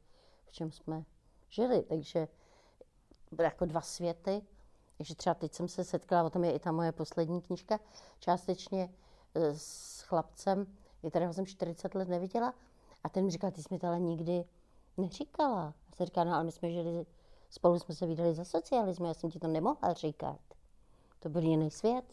v 0.45 0.51
čem 0.51 0.71
jsme 0.71 1.03
žili. 1.49 1.83
Takže 1.83 2.27
jako 3.43 3.65
dva 3.65 3.81
světy. 3.81 4.41
Takže 4.97 5.15
třeba 5.15 5.33
teď 5.33 5.53
jsem 5.53 5.67
se 5.67 5.83
setkala, 5.83 6.23
o 6.23 6.29
tom 6.29 6.43
je 6.43 6.51
i 6.51 6.59
ta 6.59 6.71
moje 6.71 6.91
poslední 6.91 7.41
knížka, 7.41 7.79
částečně 8.19 8.89
e, 9.35 9.53
s 9.57 10.01
chlapcem, 10.01 10.77
kterého 11.09 11.33
jsem 11.33 11.45
40 11.45 11.95
let 11.95 12.07
neviděla. 12.07 12.53
A 13.03 13.09
ten 13.09 13.25
mi 13.25 13.31
říkal, 13.31 13.51
ty 13.51 13.63
jsi 13.63 13.67
mi 13.71 13.79
to 13.79 13.87
ale 13.87 13.99
nikdy 13.99 14.45
neříkala. 14.97 15.73
A 15.91 15.95
jsem 15.95 16.05
říkala, 16.05 16.25
no 16.25 16.33
ale 16.33 16.43
my 16.43 16.51
jsme 16.51 16.71
žili, 16.71 17.05
spolu 17.49 17.79
jsme 17.79 17.95
se 17.95 18.05
vydali 18.05 18.33
za 18.33 18.45
socialismu, 18.45 19.05
já 19.05 19.13
jsem 19.13 19.29
ti 19.29 19.39
to 19.39 19.47
nemohla 19.47 19.93
říkat. 19.93 20.39
To 21.19 21.29
byl 21.29 21.41
jiný 21.41 21.71
svět. 21.71 22.05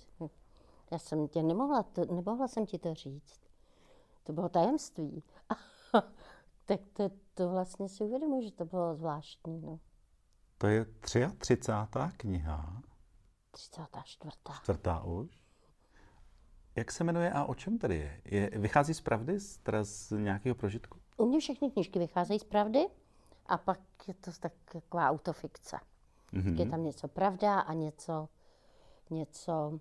Já 0.90 0.98
jsem 0.98 1.28
tě 1.28 1.42
nemohla, 1.42 1.82
to, 1.82 2.04
nemohla 2.04 2.48
jsem 2.48 2.66
ti 2.66 2.78
to 2.78 2.94
říct. 2.94 3.40
To 4.24 4.32
bylo 4.32 4.48
tajemství. 4.48 5.22
tak 6.64 6.80
to, 6.92 7.10
to 7.34 7.48
vlastně 7.48 7.88
si 7.88 8.04
uvědomuji, 8.04 8.42
že 8.42 8.52
to 8.52 8.64
bylo 8.64 8.94
zvláštní. 8.94 9.60
No. 9.60 9.78
To 10.58 10.66
je 10.66 10.84
33. 11.38 11.98
kniha. 12.16 12.82
34. 13.50 14.36
Čtvrtá 14.62 15.04
už. 15.04 15.44
Jak 16.76 16.92
se 16.92 17.04
jmenuje 17.04 17.32
a 17.32 17.44
o 17.44 17.54
čem 17.54 17.78
tady 17.78 17.96
je? 17.96 18.20
je 18.24 18.50
vychází 18.58 18.94
z 18.94 19.00
pravdy, 19.00 19.40
z, 19.40 19.58
teda 19.58 19.84
z 19.84 20.10
nějakého 20.10 20.54
prožitku? 20.54 20.98
U 21.16 21.26
mě 21.26 21.40
všechny 21.40 21.70
knižky 21.70 21.98
vycházejí 21.98 22.40
z 22.40 22.44
pravdy 22.44 22.86
a 23.46 23.58
pak 23.58 23.80
je 24.08 24.14
to 24.14 24.30
taková 24.40 25.10
autofikce. 25.10 25.78
Mm-hmm. 26.32 26.60
Je 26.60 26.66
tam 26.66 26.84
něco 26.84 27.08
pravda 27.08 27.60
a 27.60 27.72
něco, 27.72 28.28
něco 29.10 29.80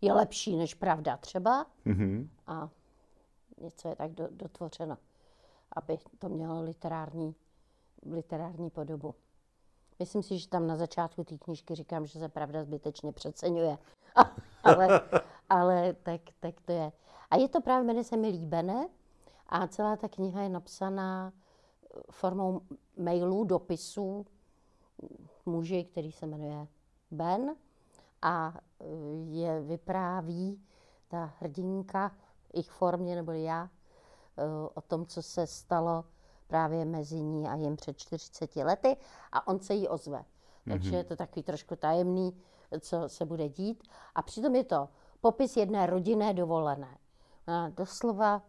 je 0.00 0.12
lepší 0.12 0.56
než 0.56 0.74
pravda 0.74 1.16
třeba 1.16 1.66
mm-hmm. 1.86 2.28
a 2.46 2.68
něco 3.60 3.88
je 3.88 3.96
tak 3.96 4.12
do, 4.12 4.28
dotvořeno, 4.30 4.98
aby 5.76 5.98
to 6.18 6.28
mělo 6.28 6.62
literární, 6.62 7.34
literární 8.06 8.70
podobu. 8.70 9.14
Myslím 9.98 10.22
si, 10.22 10.38
že 10.38 10.48
tam 10.48 10.66
na 10.66 10.76
začátku 10.76 11.24
té 11.24 11.38
knižky 11.38 11.74
říkám, 11.74 12.06
že 12.06 12.18
se 12.18 12.28
pravda 12.28 12.62
zbytečně 12.62 13.12
přeceňuje. 13.12 13.78
ale 14.64 15.00
ale 15.50 15.92
tak, 15.92 16.20
tak 16.40 16.60
to 16.60 16.72
je. 16.72 16.92
A 17.30 17.36
je 17.36 17.48
to 17.48 17.60
právě, 17.60 17.86
jmenuje 17.86 18.04
se 18.04 18.16
mi 18.16 18.28
Líbené 18.28 18.88
a 19.46 19.66
celá 19.66 19.96
ta 19.96 20.08
kniha 20.08 20.42
je 20.42 20.48
napsaná 20.48 21.32
formou 22.10 22.60
mailů, 22.96 23.44
dopisů 23.44 24.26
muži, 25.46 25.84
který 25.84 26.12
se 26.12 26.26
jmenuje 26.26 26.66
Ben 27.10 27.56
a 28.22 28.54
je 29.28 29.60
vypráví 29.60 30.62
ta 31.08 31.32
hrdinka 31.40 32.08
v 32.08 32.54
jejich 32.54 32.70
formě, 32.70 33.14
nebo 33.14 33.32
já, 33.32 33.68
o 34.74 34.80
tom, 34.80 35.06
co 35.06 35.22
se 35.22 35.46
stalo 35.46 36.04
právě 36.46 36.84
mezi 36.84 37.20
ní 37.20 37.48
a 37.48 37.54
jim 37.54 37.76
před 37.76 37.98
40 37.98 38.56
lety 38.56 38.96
a 39.32 39.46
on 39.46 39.60
se 39.60 39.74
jí 39.74 39.88
ozve. 39.88 40.24
Takže 40.68 40.90
mm-hmm. 40.90 40.96
je 40.96 41.04
to 41.04 41.16
takový 41.16 41.42
trošku 41.42 41.76
tajemný, 41.76 42.36
co 42.80 43.08
se 43.08 43.24
bude 43.24 43.48
dít. 43.48 43.82
A 44.14 44.22
přitom 44.22 44.54
je 44.54 44.64
to 44.64 44.88
popis 45.20 45.56
jedné 45.56 45.86
rodinné 45.86 46.34
dovolené. 46.34 46.98
A 47.46 47.68
doslova 47.68 48.42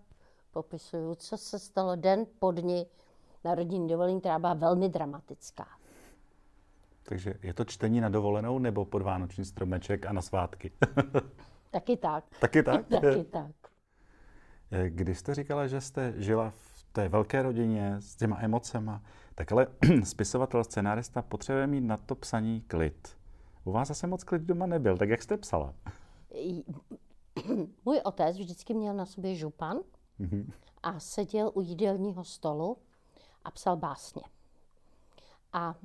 popisuju, 0.51 1.15
co 1.15 1.37
se 1.37 1.59
stalo 1.59 1.95
den 1.95 2.25
po 2.39 2.51
dni 2.51 2.85
na 3.43 3.55
rodinní 3.55 3.87
dovolení, 3.87 4.19
která 4.19 4.39
byla 4.39 4.53
velmi 4.53 4.89
dramatická. 4.89 5.67
Takže 7.03 7.33
je 7.43 7.53
to 7.53 7.65
čtení 7.65 8.01
na 8.01 8.09
dovolenou 8.09 8.59
nebo 8.59 8.85
pod 8.85 9.01
vánoční 9.01 9.45
stromeček 9.45 10.05
a 10.05 10.13
na 10.13 10.21
svátky? 10.21 10.71
Taky 11.71 11.97
tak. 11.97 12.23
Taky 12.39 12.63
tak? 12.63 12.87
Taky 13.01 13.23
tak. 13.23 13.51
Když 14.89 15.19
jste 15.19 15.35
říkala, 15.35 15.67
že 15.67 15.81
jste 15.81 16.13
žila 16.17 16.49
v 16.49 16.85
té 16.91 17.09
velké 17.09 17.41
rodině 17.41 17.95
s 17.99 18.15
těma 18.15 18.37
emocema, 18.39 19.01
tak 19.35 19.51
ale 19.51 19.67
spisovatel, 20.03 20.63
scenárista 20.63 21.21
potřebuje 21.21 21.67
mít 21.67 21.81
na 21.81 21.97
to 21.97 22.15
psaní 22.15 22.61
klid. 22.61 23.17
U 23.63 23.71
vás 23.71 23.87
zase 23.87 24.07
moc 24.07 24.23
klid 24.23 24.41
doma 24.41 24.65
nebyl, 24.65 24.97
tak 24.97 25.09
jak 25.09 25.21
jste 25.21 25.37
psala? 25.37 25.73
Můj 27.85 28.01
otec 28.03 28.37
vždycky 28.37 28.73
měl 28.73 28.93
na 28.93 29.05
sobě 29.05 29.35
župan 29.35 29.79
mm-hmm. 30.19 30.51
a 30.83 30.99
seděl 30.99 31.51
u 31.53 31.61
jídelního 31.61 32.23
stolu 32.23 32.77
a 33.43 33.51
psal 33.51 33.77
básně. 33.77 34.21
A 35.53 35.75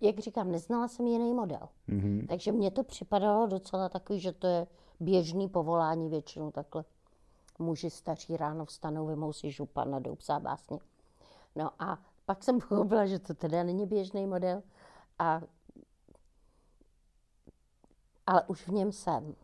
jak 0.00 0.18
říkám, 0.18 0.50
neznala 0.52 0.88
jsem 0.88 1.06
jiný 1.06 1.34
model. 1.34 1.68
Mm-hmm. 1.88 2.26
Takže 2.26 2.52
mně 2.52 2.70
to 2.70 2.84
připadalo 2.84 3.46
docela 3.46 3.88
takový, 3.88 4.20
že 4.20 4.32
to 4.32 4.46
je 4.46 4.66
běžný 5.00 5.48
povolání 5.48 6.08
většinou 6.08 6.50
takhle. 6.50 6.84
Muži 7.58 7.90
staří 7.90 8.36
ráno 8.36 8.64
vstanou, 8.64 9.06
vymou 9.06 9.32
si 9.32 9.50
župan 9.50 9.94
a 9.94 9.98
jdou 9.98 10.14
psát 10.14 10.42
básně. 10.42 10.78
No 11.56 11.70
a 11.78 11.98
pak 12.26 12.44
jsem 12.44 12.58
pochopila, 12.68 13.06
že 13.06 13.18
to 13.18 13.34
teda 13.34 13.62
není 13.62 13.86
běžný 13.86 14.26
model. 14.26 14.62
A, 15.18 15.40
ale 18.26 18.42
už 18.46 18.68
v 18.68 18.72
něm 18.72 18.92
jsem. 18.92 19.34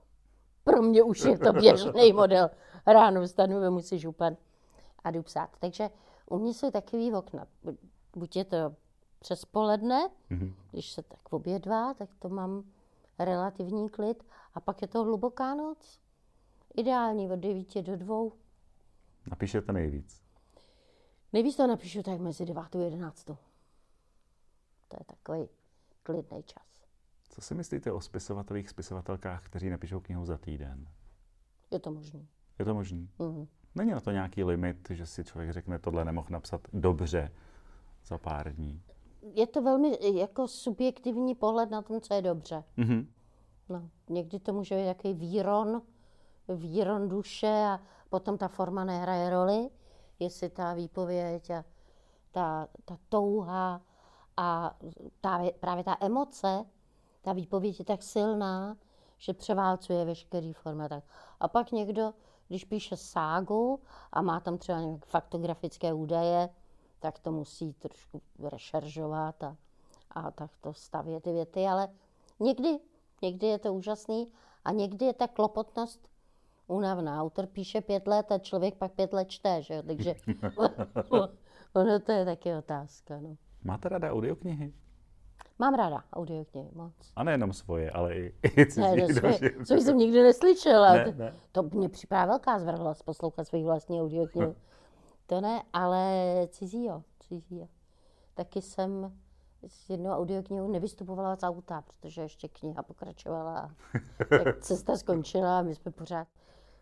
Pro 0.65 0.83
mě 0.83 1.03
už 1.03 1.25
je 1.25 1.39
to 1.39 1.53
běžný 1.53 2.13
model. 2.17 2.51
Ráno 2.87 3.23
vstanu, 3.23 3.61
vemu 3.61 3.81
si 3.81 3.99
župan 3.99 4.37
a 5.05 5.11
jdu 5.11 5.23
psát. 5.23 5.51
Takže 5.59 5.91
u 6.31 6.39
mě 6.39 6.55
jsou 6.55 6.71
takový 6.71 7.15
okna. 7.15 7.47
Buď 8.17 8.37
je 8.37 8.45
to 8.45 8.57
přes 9.23 9.45
poledne, 9.45 10.11
mm-hmm. 10.31 10.53
když 10.71 10.91
se 10.91 11.03
tak 11.03 11.33
obědvá, 11.33 11.95
tak 11.95 12.09
to 12.19 12.29
mám 12.29 12.65
relativní 13.19 13.89
klid. 13.89 14.25
A 14.55 14.61
pak 14.61 14.83
je 14.83 14.89
to 14.89 15.05
hluboká 15.05 15.55
noc. 15.55 16.01
Ideální 16.77 17.31
od 17.31 17.37
9 17.37 17.83
do 17.83 17.97
2. 17.97 18.17
Napíšete 19.31 19.73
nejvíc? 19.73 20.23
Nejvíc 21.33 21.57
to 21.57 21.67
napíšu 21.67 22.03
tak 22.03 22.21
mezi 22.21 22.45
9 22.45 22.75
a 22.75 22.79
11. 22.79 23.25
To 23.25 23.37
je 24.99 25.05
takový 25.07 25.49
klidný 26.03 26.43
čas. 26.43 26.63
Co 27.29 27.41
si 27.41 27.55
myslíte 27.55 27.93
o 27.93 28.01
spisovatelích, 28.01 28.69
spisovatelkách, 28.69 29.45
kteří 29.45 29.71
napíšou 29.71 30.01
knihu 30.01 30.25
za 30.25 30.39
týden? 30.39 30.89
Je 31.71 31.79
to 31.79 31.91
možné. 31.91 32.27
Je 32.59 32.65
to 32.65 32.75
možné? 32.75 33.07
Mm-hmm. 33.19 33.47
Není 33.75 33.91
na 33.91 34.01
to 34.01 34.11
nějaký 34.11 34.45
limit, 34.45 34.91
že 34.91 35.07
si 35.07 35.25
člověk 35.25 35.53
řekne, 35.53 35.79
tohle 35.79 36.05
nemohl 36.05 36.29
napsat 36.31 36.61
dobře 36.73 37.33
za 38.05 38.19
pár 38.19 38.55
dní? 38.55 38.83
Je 39.23 39.47
to 39.47 39.63
velmi 39.63 39.99
jako 40.19 40.49
subjektivní 40.49 41.35
pohled 41.35 41.71
na 41.71 41.83
tom, 41.83 42.01
co 42.01 42.15
je 42.15 42.23
dobře. 42.23 42.65
Mm-hmm. 42.79 43.07
No, 43.69 43.89
někdy 44.09 44.41
to 44.41 44.53
může 44.53 44.77
být 44.77 44.87
takový 44.87 45.15
výron, 45.15 45.83
výron 46.49 47.09
duše 47.09 47.65
a 47.67 47.81
potom 48.11 48.39
ta 48.39 48.49
forma 48.49 48.85
nehraje 48.85 49.31
roli, 49.31 49.71
jestli 50.19 50.51
ta 50.51 50.75
výpověď 50.75 51.51
a 51.51 51.65
ta, 52.31 52.69
ta 52.85 52.97
touha 53.09 53.81
a 54.37 54.77
ta, 55.21 55.41
právě 55.61 55.85
ta 55.85 55.97
emoce 56.01 56.65
ta 57.23 57.33
výpověď 57.33 57.79
je 57.79 57.85
tak 57.85 58.03
silná, 58.03 58.77
že 59.19 59.35
převálcuje 59.35 60.05
veškerý 60.05 60.53
formy. 60.53 60.89
Tak. 60.89 61.05
A 61.41 61.49
pak 61.49 61.73
někdo, 61.73 62.15
když 62.49 62.65
píše 62.65 62.97
ságu 62.97 63.81
a 64.13 64.23
má 64.23 64.41
tam 64.41 64.59
třeba 64.59 64.81
nějaké 64.81 65.07
faktografické 65.07 65.93
údaje, 65.93 66.49
tak 67.03 67.19
to 67.19 67.33
musí 67.33 67.73
trošku 67.73 68.23
rešeržovat 68.39 69.43
a, 69.43 69.57
a 70.11 70.31
tak 70.31 70.51
to 70.61 70.73
stavět 70.73 71.23
ty 71.23 71.33
věty, 71.33 71.67
ale 71.67 71.89
někdy, 72.41 72.79
někdy 73.23 73.47
je 73.47 73.59
to 73.59 73.75
úžasný 73.75 74.33
a 74.65 74.73
někdy 74.73 75.05
je 75.05 75.13
ta 75.13 75.29
klopotnost 75.29 76.09
únavná. 76.67 77.23
Autor 77.23 77.47
píše 77.47 77.81
pět 77.81 78.07
let 78.07 78.33
a 78.33 78.39
člověk 78.39 78.75
pak 78.75 78.93
pět 78.93 79.13
let 79.13 79.31
čte, 79.31 79.63
že 79.63 79.75
jo? 79.75 79.83
takže 79.83 80.15
ono 81.75 82.01
to 82.01 82.13
je 82.13 82.25
taky 82.25 82.55
otázka. 82.55 83.21
No. 83.21 83.37
Máte 83.65 83.89
ráda 83.89 84.13
audioknihy? 84.13 84.73
Mám 85.59 85.75
ráda 85.75 86.05
audioknihy 86.13 86.69
moc. 86.73 86.93
A 87.17 87.25
nejenom 87.25 87.53
svoje, 87.53 87.91
ale 87.91 88.15
i, 88.15 88.35
i 88.43 88.67
cizí. 88.67 88.81
Ne, 88.81 88.97
no, 88.97 89.09
svoje, 89.09 89.39
což 89.67 89.83
jsem 89.83 89.97
nikdy 89.97 90.23
neslyšela. 90.23 90.93
Ne, 90.93 91.15
ne. 91.17 91.35
To 91.53 91.63
mě 91.63 91.89
připadá 91.89 92.27
velká 92.27 92.59
zvrhlost 92.59 93.03
poslouchat 93.03 93.45
svých 93.45 93.65
vlastní 93.65 94.03
audioknihy. 94.03 94.55
To 95.33 95.41
ne, 95.41 95.63
ale 95.73 96.09
cizí 96.51 96.85
jo, 96.85 97.03
cizí 97.21 97.59
jo. 97.59 97.69
Taky 98.35 98.63
jsem 98.63 99.13
s 99.67 99.91
jednou 99.91 100.11
audioknihou 100.11 100.73
nevystupovala 100.73 101.37
z 101.37 101.43
auta, 101.43 101.83
protože 101.83 102.23
ještě 102.23 102.49
kniha 102.49 102.83
pokračovala. 102.83 103.59
A 103.59 103.71
tak 104.29 104.59
cesta 104.61 104.97
skončila 104.97 105.59
a 105.59 105.63
my 105.63 105.75
jsme 105.75 105.91
pořád 105.91 106.29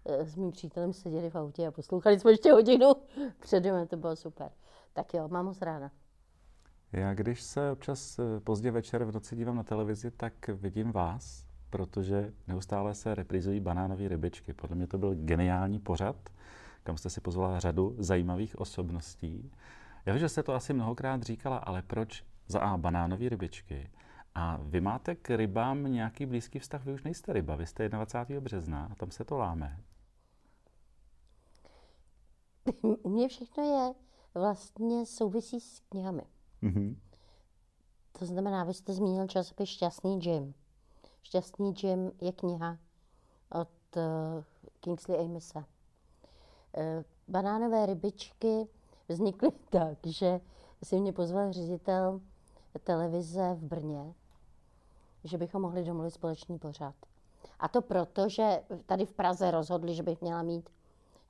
eh, 0.06 0.24
s 0.24 0.36
mým 0.36 0.50
přítelem 0.50 0.92
seděli 0.92 1.30
v 1.30 1.34
autě 1.34 1.66
a 1.66 1.70
poslouchali 1.70 2.20
jsme 2.20 2.30
ještě 2.30 2.52
hodinu 2.52 2.92
předem, 3.40 3.86
to 3.86 3.96
bylo 3.96 4.16
super. 4.16 4.50
Tak 4.92 5.14
jo, 5.14 5.28
mám 5.28 5.44
moc 5.44 5.62
ráda. 5.62 5.90
Já 6.92 7.14
když 7.14 7.42
se 7.42 7.70
občas 7.70 8.18
eh, 8.18 8.40
pozdě 8.40 8.70
večer 8.70 9.04
v 9.04 9.12
noci 9.14 9.36
dívám 9.36 9.56
na 9.56 9.62
televizi, 9.62 10.10
tak 10.10 10.48
vidím 10.48 10.92
vás, 10.92 11.46
protože 11.70 12.32
neustále 12.46 12.94
se 12.94 13.14
reprizují 13.14 13.60
banánové 13.60 14.08
rybičky. 14.08 14.52
Podle 14.52 14.76
mě 14.76 14.86
to 14.86 14.98
byl 14.98 15.14
geniální 15.14 15.78
pořad, 15.78 16.16
kam 16.82 16.96
jste 16.96 17.10
si 17.10 17.20
pozvala 17.20 17.60
řadu 17.60 17.94
zajímavých 17.98 18.58
osobností. 18.58 19.52
Já 20.06 20.12
vím, 20.12 20.20
že 20.20 20.28
jste 20.28 20.42
to 20.42 20.54
asi 20.54 20.72
mnohokrát 20.72 21.22
říkala, 21.22 21.56
ale 21.56 21.82
proč 21.82 22.24
za 22.46 22.60
A 22.60 22.76
banánové 22.76 23.28
rybičky? 23.28 23.90
A 24.34 24.58
vy 24.62 24.80
máte 24.80 25.14
k 25.14 25.36
rybám 25.36 25.92
nějaký 25.92 26.26
blízký 26.26 26.58
vztah, 26.58 26.84
vy 26.84 26.92
už 26.92 27.02
nejste 27.02 27.32
ryba, 27.32 27.56
vy 27.56 27.66
jste 27.66 27.88
21. 27.88 28.40
března 28.40 28.88
a 28.92 28.94
tam 28.94 29.10
se 29.10 29.24
to 29.24 29.38
láme. 29.38 29.82
U 33.02 33.08
mě 33.08 33.28
všechno 33.28 33.64
je 33.64 33.94
vlastně 34.34 35.06
souvisí 35.06 35.60
s 35.60 35.80
knihami. 35.80 36.22
Mm-hmm. 36.62 36.96
To 38.18 38.26
znamená, 38.26 38.64
vy 38.64 38.74
jste 38.74 38.92
zmínil 38.92 39.26
časopis 39.26 39.68
Šťastný 39.68 40.18
Jim. 40.22 40.54
Šťastný 41.22 41.74
Jim 41.82 42.12
je 42.20 42.32
kniha 42.32 42.78
od 43.50 43.68
uh, 43.96 44.44
Kingsley 44.80 45.20
Amise. 45.20 45.64
Uh, 46.76 47.04
banánové 47.28 47.87
rybičky 47.87 48.68
vznikly 49.09 49.48
tak, 49.70 49.98
že 50.06 50.40
si 50.83 51.00
mě 51.00 51.12
pozval 51.12 51.52
ředitel 51.52 52.20
televize 52.85 53.54
v 53.54 53.64
Brně, 53.64 54.14
že 55.24 55.38
bychom 55.38 55.62
mohli 55.62 55.85
domluvit 55.85 56.11
společný 56.11 56.59
pořad. 56.59 56.94
A 57.59 57.68
to 57.68 57.83
proto, 57.83 58.28
že 58.28 58.62
tady 58.87 59.06
v 59.06 59.12
Praze 59.12 59.50
rozhodli, 59.50 59.94
že 59.94 60.02
bych 60.02 60.20
měla 60.20 60.42
mít 60.42 60.70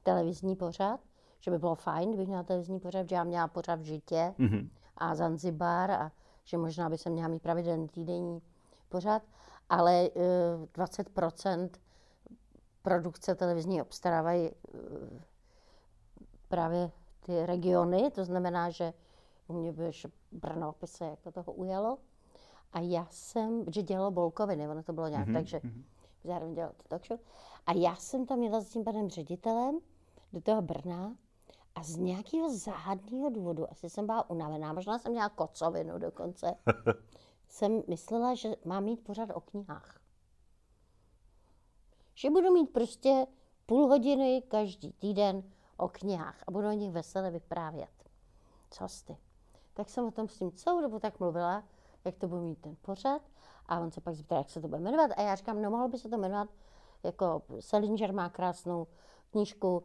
televizní 0.03 0.57
pořad, 0.57 1.01
že 1.41 1.51
by 1.51 1.59
bylo 1.59 1.75
fajn, 1.75 2.09
kdybych 2.09 2.29
měla 2.29 2.43
televizní 2.43 2.81
pořad, 2.81 3.09
že 3.09 3.15
já 3.15 3.25
měla 3.25 3.49
pořad 3.49 3.81
v 3.81 3.85
Žitě 3.85 4.35
mm-hmm. 4.39 4.69
a 4.97 5.15
Zanzibar 5.15 5.91
a 5.91 6.13
že 6.45 6.57
možná 6.57 6.89
by 6.89 6.99
se 6.99 7.11
měla 7.11 7.29
mít 7.29 7.43
pravidelný 7.43 7.89
týdenní 7.89 8.43
pořad, 8.89 9.23
ale 9.69 10.09
uh, 10.11 10.85
20% 10.87 11.71
produkce 12.83 13.35
televizní 13.35 13.83
obstarávají 13.83 14.51
uh, 14.51 14.81
právě 16.51 16.91
ty 17.21 17.47
regiony, 17.47 18.11
to 18.11 18.25
znamená, 18.25 18.71
že 18.71 18.93
u 19.49 19.53
mě 19.53 19.73
by 19.73 19.91
Brno 20.33 20.75
by 20.81 20.87
se 20.87 21.05
jako 21.05 21.33
toho 21.33 21.53
ujalo. 21.53 21.99
A 22.73 22.81
já 22.81 23.07
jsem, 23.11 23.65
že 23.73 23.83
dělalo 23.83 24.11
Bolkoviny, 24.11 24.69
ono 24.69 24.83
to 24.83 24.93
bylo 24.93 25.09
nějak, 25.09 25.29
mm-hmm. 25.29 25.35
takže 25.35 25.61
mhm. 25.65 25.85
zároveň 26.25 26.55
dělal 26.55 26.73
to 26.77 26.89
talk 26.89 27.07
show. 27.07 27.21
A 27.67 27.73
já 27.73 27.97
jsem 27.97 28.27
tam 28.27 28.43
jela 28.43 28.61
s 28.61 28.69
tím 28.69 28.85
panem 28.85 29.11
ředitelem 29.11 29.79
do 30.33 30.41
toho 30.41 30.63
Brna 30.63 31.17
a 31.75 31.83
z 31.83 31.97
nějakého 31.97 32.57
záhadného 32.57 33.31
důvodu, 33.31 33.71
asi 33.71 33.91
jsem 33.91 34.07
byla 34.07 34.31
unavená, 34.31 34.73
možná 34.73 34.99
jsem 34.99 35.13
měla 35.13 35.29
kocovinu 35.29 35.99
dokonce, 35.99 36.55
jsem 37.49 37.83
myslela, 37.89 38.35
že 38.35 38.57
mám 38.65 38.85
mít 38.85 39.05
pořád 39.05 39.31
o 39.35 39.41
knihách. 39.41 40.01
Že 42.15 42.31
budu 42.31 42.53
mít 42.53 42.71
prostě 42.71 43.27
půl 43.67 43.87
hodiny 43.87 44.43
každý 44.49 44.93
týden 44.93 45.43
o 45.81 45.89
knihách 45.89 46.45
a 46.47 46.51
budu 46.51 46.69
o 46.69 46.73
nich 46.73 46.93
veselé 46.93 47.31
vyprávět. 47.31 47.91
Co 48.71 48.89
jste? 48.89 49.17
Tak 49.75 49.89
jsem 49.89 50.07
o 50.07 50.11
tom 50.11 50.29
s 50.29 50.39
tím 50.39 50.53
celou 50.53 50.81
dobu 50.81 50.99
tak 50.99 51.21
mluvila, 51.21 51.65
jak 52.05 52.17
to 52.17 52.29
budu 52.29 52.41
mít 52.41 52.61
ten 52.61 52.77
pořad. 52.83 53.23
A 53.67 53.81
on 53.81 53.91
se 53.91 54.01
pak 54.01 54.15
zeptal, 54.15 54.39
jak 54.39 54.51
se 54.51 54.61
to 54.61 54.69
bude 54.69 54.81
jmenovat. 54.81 55.11
A 55.17 55.23
já 55.23 55.35
říkám, 55.35 55.63
no 55.63 55.71
mohlo 55.71 55.89
by 55.89 55.99
se 55.99 56.09
to 56.09 56.19
jmenovat, 56.19 56.49
jako 57.03 57.43
Selinger 57.61 58.15
má 58.15 58.29
krásnou 58.29 58.87
knížku 59.31 59.85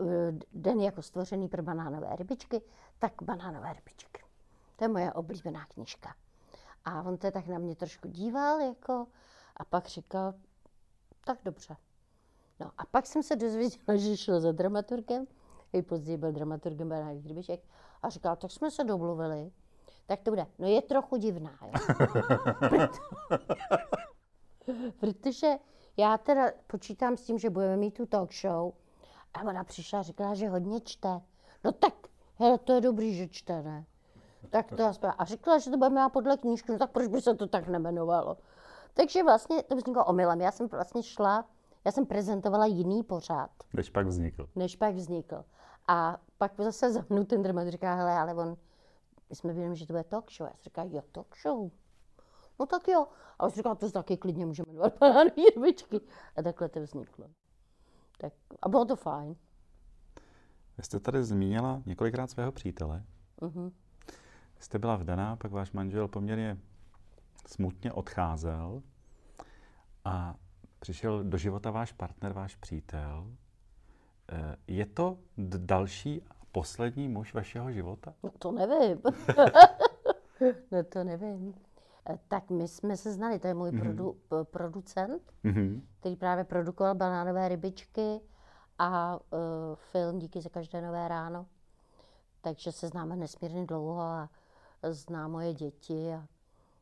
eh, 0.00 0.04
Den 0.52 0.80
jako 0.80 1.02
stvořený 1.02 1.48
pro 1.48 1.62
banánové 1.62 2.16
rybičky, 2.16 2.62
tak 2.98 3.12
banánové 3.22 3.72
rybičky. 3.72 4.24
To 4.76 4.84
je 4.84 4.88
moje 4.88 5.12
oblíbená 5.12 5.66
knížka. 5.66 6.14
A 6.84 7.02
on 7.02 7.18
se 7.18 7.30
tak 7.30 7.46
na 7.46 7.58
mě 7.58 7.76
trošku 7.76 8.08
díval, 8.08 8.60
jako, 8.60 9.06
a 9.56 9.64
pak 9.64 9.86
říkal, 9.86 10.34
tak 11.24 11.38
dobře. 11.44 11.76
No 12.60 12.70
a 12.78 12.86
pak 12.86 13.06
jsem 13.06 13.22
se 13.22 13.36
dozvěděla, 13.36 13.96
že 13.96 14.16
šlo 14.16 14.40
za 14.40 14.52
dramaturgem, 14.52 15.26
i 15.72 15.82
později 15.82 16.18
byl 16.18 16.32
dramaturgem 16.32 16.88
banánové 16.88 17.28
rybiček, 17.28 17.60
a 18.02 18.08
říkal, 18.08 18.36
tak 18.36 18.50
jsme 18.50 18.70
se 18.70 18.84
domluvili, 18.84 19.50
tak 20.06 20.20
to 20.20 20.30
bude. 20.30 20.46
No 20.58 20.68
je 20.68 20.82
trochu 20.82 21.16
divná, 21.16 21.58
jo. 21.62 21.72
Protože 25.00 25.52
já 25.96 26.18
teda 26.18 26.50
počítám 26.66 27.16
s 27.16 27.22
tím, 27.22 27.38
že 27.38 27.50
budeme 27.50 27.76
mít 27.76 27.94
tu 27.94 28.06
talk 28.06 28.32
show 28.34 28.72
a 29.34 29.42
ona 29.42 29.64
přišla 29.64 29.98
a 29.98 30.02
říkala, 30.02 30.34
že 30.34 30.48
hodně 30.48 30.80
čte. 30.80 31.20
No 31.64 31.72
tak, 31.72 31.94
hele, 32.38 32.58
to 32.58 32.72
je 32.72 32.80
dobrý, 32.80 33.14
že 33.14 33.28
čte, 33.28 33.62
ne? 33.62 33.84
Tak 34.50 34.72
to 34.76 34.84
aspoň. 34.84 35.10
A 35.18 35.24
říkala, 35.24 35.58
že 35.58 35.70
to 35.70 35.76
budeme 35.76 36.04
mít 36.04 36.12
podle 36.12 36.36
knížky, 36.36 36.72
no 36.72 36.78
tak 36.78 36.90
proč 36.90 37.06
by 37.06 37.20
se 37.20 37.34
to 37.34 37.46
tak 37.46 37.68
nemenovalo? 37.68 38.36
Takže 38.94 39.22
vlastně 39.22 39.62
to 39.62 39.76
vzniklo 39.76 40.04
omylem. 40.04 40.40
Já 40.40 40.52
jsem 40.52 40.68
vlastně 40.68 41.02
šla, 41.02 41.44
já 41.84 41.92
jsem 41.92 42.06
prezentovala 42.06 42.66
jiný 42.66 43.02
pořád. 43.02 43.50
Než 43.72 43.90
pak 43.90 44.06
vznikl. 44.06 44.48
Než 44.56 44.76
pak 44.76 44.94
vznikl. 44.94 45.44
A 45.88 46.20
pak 46.38 46.52
zase 46.58 46.92
za 46.92 47.04
mnou 47.08 47.24
ten 47.24 47.42
dramaturg 47.42 47.72
říká, 47.72 47.94
hele, 47.94 48.12
ale 48.12 48.34
on, 48.34 48.56
my 49.30 49.36
jsme 49.36 49.52
věděli, 49.52 49.76
že 49.76 49.86
to 49.86 49.92
bude 49.92 50.04
talk 50.04 50.32
show. 50.32 50.48
Já 50.48 50.54
jsem 50.54 50.62
říkala, 50.64 50.88
jo, 50.90 51.02
talk 51.12 51.36
show. 51.42 51.70
No 52.60 52.66
tak 52.66 52.88
jo. 52.88 53.06
A 53.38 53.44
on 53.44 53.50
říkal, 53.50 53.76
to 53.76 53.90
taky 53.90 54.16
klidně 54.16 54.46
můžeme 54.46 54.72
jmenovat 54.72 54.98
banánové 54.98 55.42
rybičky. 55.56 56.00
A 56.36 56.42
takhle 56.42 56.68
to 56.68 56.80
vzniklo. 56.80 57.26
Tak, 58.18 58.32
a 58.62 58.68
bylo 58.68 58.84
to 58.84 58.96
fajn. 58.96 59.36
Vy 60.78 60.84
jste 60.84 61.00
tady 61.00 61.24
zmínila 61.24 61.82
několikrát 61.86 62.30
svého 62.30 62.52
přítele. 62.52 63.04
Uh-huh. 63.40 63.72
Jste 64.58 64.78
byla 64.78 64.96
vdaná, 64.96 65.36
pak 65.36 65.52
váš 65.52 65.72
manžel 65.72 66.08
poměrně 66.08 66.58
smutně 67.46 67.92
odcházel 67.92 68.82
a 70.04 70.34
přišel 70.84 71.24
do 71.24 71.38
života 71.38 71.70
váš 71.70 71.92
partner, 71.92 72.32
váš 72.32 72.56
přítel. 72.56 73.26
Eh, 74.32 74.56
je 74.66 74.86
to 74.86 75.18
další 75.56 76.22
a 76.22 76.34
poslední 76.52 77.08
muž 77.08 77.34
vašeho 77.34 77.72
života? 77.72 78.14
No 78.22 78.30
to 78.38 78.52
nevím. 78.52 79.00
no 80.72 80.84
to 80.84 81.04
nevím. 81.04 81.54
Eh, 82.10 82.18
tak 82.28 82.50
my 82.50 82.68
jsme 82.68 82.96
se 82.96 83.12
znali, 83.12 83.38
to 83.38 83.46
je 83.46 83.54
můj 83.54 83.70
mm-hmm. 83.70 83.80
produ, 83.80 84.16
producent, 84.42 85.22
mm-hmm. 85.44 85.80
který 86.00 86.16
právě 86.16 86.44
produkoval 86.44 86.94
banánové 86.94 87.48
rybičky 87.48 88.20
a 88.78 89.16
uh, 89.16 89.40
film 89.74 90.18
Díky 90.18 90.40
za 90.40 90.48
každé 90.48 90.80
nové 90.80 91.08
ráno. 91.08 91.46
Takže 92.40 92.72
se 92.72 92.88
známe 92.88 93.16
nesmírně 93.16 93.66
dlouho 93.66 94.00
a 94.00 94.28
zná 94.82 95.28
moje 95.28 95.54
děti 95.54 96.12
a 96.12 96.26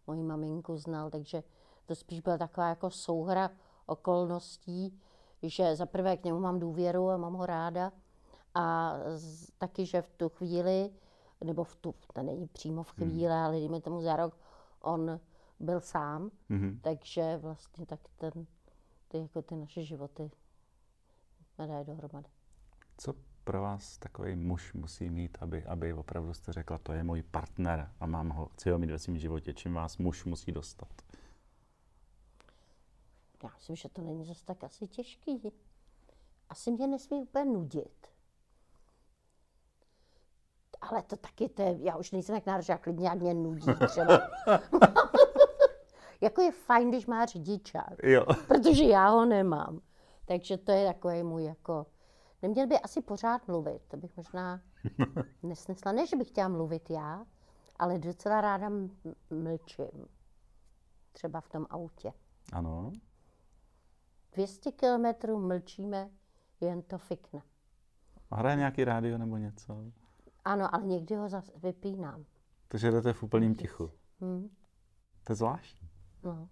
moji 0.06 0.22
maminku 0.22 0.76
znal, 0.76 1.10
takže 1.10 1.42
to 1.86 1.94
spíš 1.94 2.20
byla 2.20 2.38
taková 2.38 2.68
jako 2.68 2.90
souhra 2.90 3.50
okolností, 3.86 5.00
že 5.42 5.76
za 5.76 5.86
prvé 5.86 6.16
k 6.16 6.24
němu 6.24 6.40
mám 6.40 6.60
důvěru 6.60 7.10
a 7.10 7.16
mám 7.16 7.34
ho 7.34 7.46
ráda 7.46 7.92
a 8.54 8.94
z, 9.14 9.50
taky, 9.58 9.86
že 9.86 10.02
v 10.02 10.10
tu 10.16 10.28
chvíli, 10.28 10.90
nebo 11.44 11.64
v 11.64 11.76
tu, 11.76 11.94
to 12.12 12.22
není 12.22 12.46
přímo 12.46 12.82
v 12.82 12.98
hmm. 12.98 13.10
chvíli, 13.10 13.32
hmm. 13.32 13.42
ale 13.42 13.52
dejme 13.52 13.80
tomu 13.80 14.02
za 14.02 14.16
rok, 14.16 14.38
on 14.80 15.20
byl 15.60 15.80
sám, 15.80 16.30
hmm. 16.50 16.78
takže 16.82 17.36
vlastně 17.36 17.86
tak 17.86 18.00
ten, 18.16 18.46
ty, 19.08 19.18
jako 19.18 19.42
ty 19.42 19.56
naše 19.56 19.82
životy 19.82 20.30
dají 21.58 21.84
dohromady. 21.84 22.28
Co 22.98 23.14
pro 23.44 23.62
vás 23.62 23.98
takový 23.98 24.36
muž 24.36 24.72
musí 24.72 25.10
mít, 25.10 25.38
aby, 25.40 25.64
aby 25.64 25.92
opravdu 25.92 26.34
jste 26.34 26.52
řekla, 26.52 26.78
to 26.78 26.92
je 26.92 27.04
můj 27.04 27.22
partner 27.22 27.90
a 28.00 28.06
mám 28.06 28.28
ho, 28.28 28.46
chci 28.46 28.70
ho 28.70 28.78
mít 28.78 28.90
ve 28.90 28.98
svém 28.98 29.18
životě, 29.18 29.52
čím 29.52 29.74
vás 29.74 29.98
muž 29.98 30.24
musí 30.24 30.52
dostat? 30.52 30.88
Já 33.42 33.50
myslím, 33.54 33.76
že 33.76 33.88
to 33.88 34.02
není 34.02 34.24
zase 34.24 34.44
tak 34.44 34.64
asi 34.64 34.86
těžký. 34.86 35.52
Asi 36.48 36.70
mě 36.70 36.86
nesmí 36.86 37.22
úplně 37.22 37.44
nudit. 37.44 38.06
Ale 40.80 41.02
to 41.02 41.16
taky, 41.16 41.48
to 41.48 41.62
je, 41.62 41.76
já 41.80 41.96
už 41.96 42.12
nejsem 42.12 42.36
tak 42.36 42.46
náročná, 42.46 42.78
klidně 42.78 43.08
jak 43.08 43.18
mě 43.18 43.34
nudí 43.34 43.66
třeba. 43.88 44.20
jako 46.20 46.40
je 46.40 46.52
fajn, 46.52 46.88
když 46.88 47.06
má 47.06 47.26
řidičák, 47.26 47.94
jo. 48.02 48.26
protože 48.48 48.84
já 48.84 49.08
ho 49.08 49.24
nemám. 49.24 49.80
Takže 50.24 50.58
to 50.58 50.72
je 50.72 50.86
takový 50.86 51.22
můj 51.22 51.44
jako... 51.44 51.86
Neměl 52.42 52.66
by 52.66 52.78
asi 52.78 53.02
pořád 53.02 53.48
mluvit, 53.48 53.82
to 53.88 53.96
bych 53.96 54.16
možná 54.16 54.60
nesnesla. 55.42 55.92
Ne, 55.92 56.06
že 56.06 56.16
bych 56.16 56.28
chtěla 56.28 56.48
mluvit 56.48 56.90
já, 56.90 57.26
ale 57.76 57.98
docela 57.98 58.40
ráda 58.40 58.68
mlčím. 59.30 60.06
Třeba 61.12 61.40
v 61.40 61.48
tom 61.48 61.66
autě. 61.70 62.12
Ano. 62.52 62.92
200 64.32 64.72
kilometrů 64.72 65.38
mlčíme, 65.38 66.10
jen 66.60 66.82
to 66.82 66.98
fikne. 66.98 67.42
A 68.30 68.36
hraje 68.36 68.56
nějaký 68.56 68.84
rádio 68.84 69.18
nebo 69.18 69.36
něco? 69.36 69.84
Ano, 70.44 70.74
ale 70.74 70.86
někdy 70.86 71.14
ho 71.14 71.28
zase 71.28 71.52
vypínám. 71.56 72.24
Takže 72.68 72.90
jdete 72.90 73.12
v 73.12 73.22
úplném 73.22 73.54
tichu. 73.54 73.90
Hmm. 74.20 74.50
To 75.24 75.32
je 75.32 75.36
zvláštní. 75.36 75.88
No. 76.22 76.48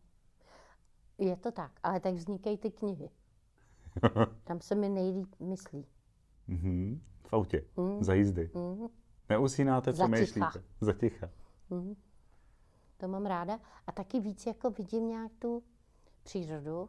Je 1.18 1.36
to 1.36 1.52
tak, 1.52 1.72
ale 1.82 2.00
tak 2.00 2.14
vznikají 2.14 2.58
ty 2.58 2.70
knihy. 2.70 3.10
Tam 4.44 4.60
se 4.60 4.74
mi 4.74 4.88
nejlíp 4.88 5.34
myslí. 5.40 5.86
Mm-hmm. 6.48 7.00
V 7.22 7.32
autě, 7.32 7.64
mm. 7.76 8.04
za 8.04 8.14
jízdy. 8.14 8.50
Mm. 8.54 8.88
Neusínáte, 9.28 9.94
co 9.94 10.08
myšlíte? 10.08 10.62
Za 10.80 10.92
ticha. 10.92 11.30
Mm. 11.70 11.96
To 12.96 13.08
mám 13.08 13.26
ráda. 13.26 13.58
A 13.86 13.92
taky 13.92 14.20
víc 14.20 14.46
jako 14.46 14.70
vidím 14.70 15.08
nějak 15.08 15.32
tu 15.38 15.62
přírodu, 16.22 16.88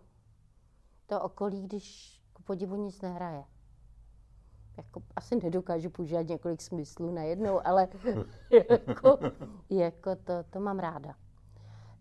to 1.11 1.21
okolí, 1.21 1.61
když 1.61 2.17
ku 2.33 2.43
podivu 2.43 2.75
nic 2.75 3.01
nehraje. 3.01 3.43
Jako, 4.77 5.03
asi 5.15 5.35
nedokážu 5.43 5.89
používat 5.89 6.27
několik 6.27 6.61
smyslů 6.61 7.11
najednou, 7.11 7.67
ale 7.67 7.87
jako, 8.69 9.19
jako 9.69 10.15
to, 10.15 10.33
to 10.49 10.59
mám 10.59 10.79
ráda. 10.79 11.15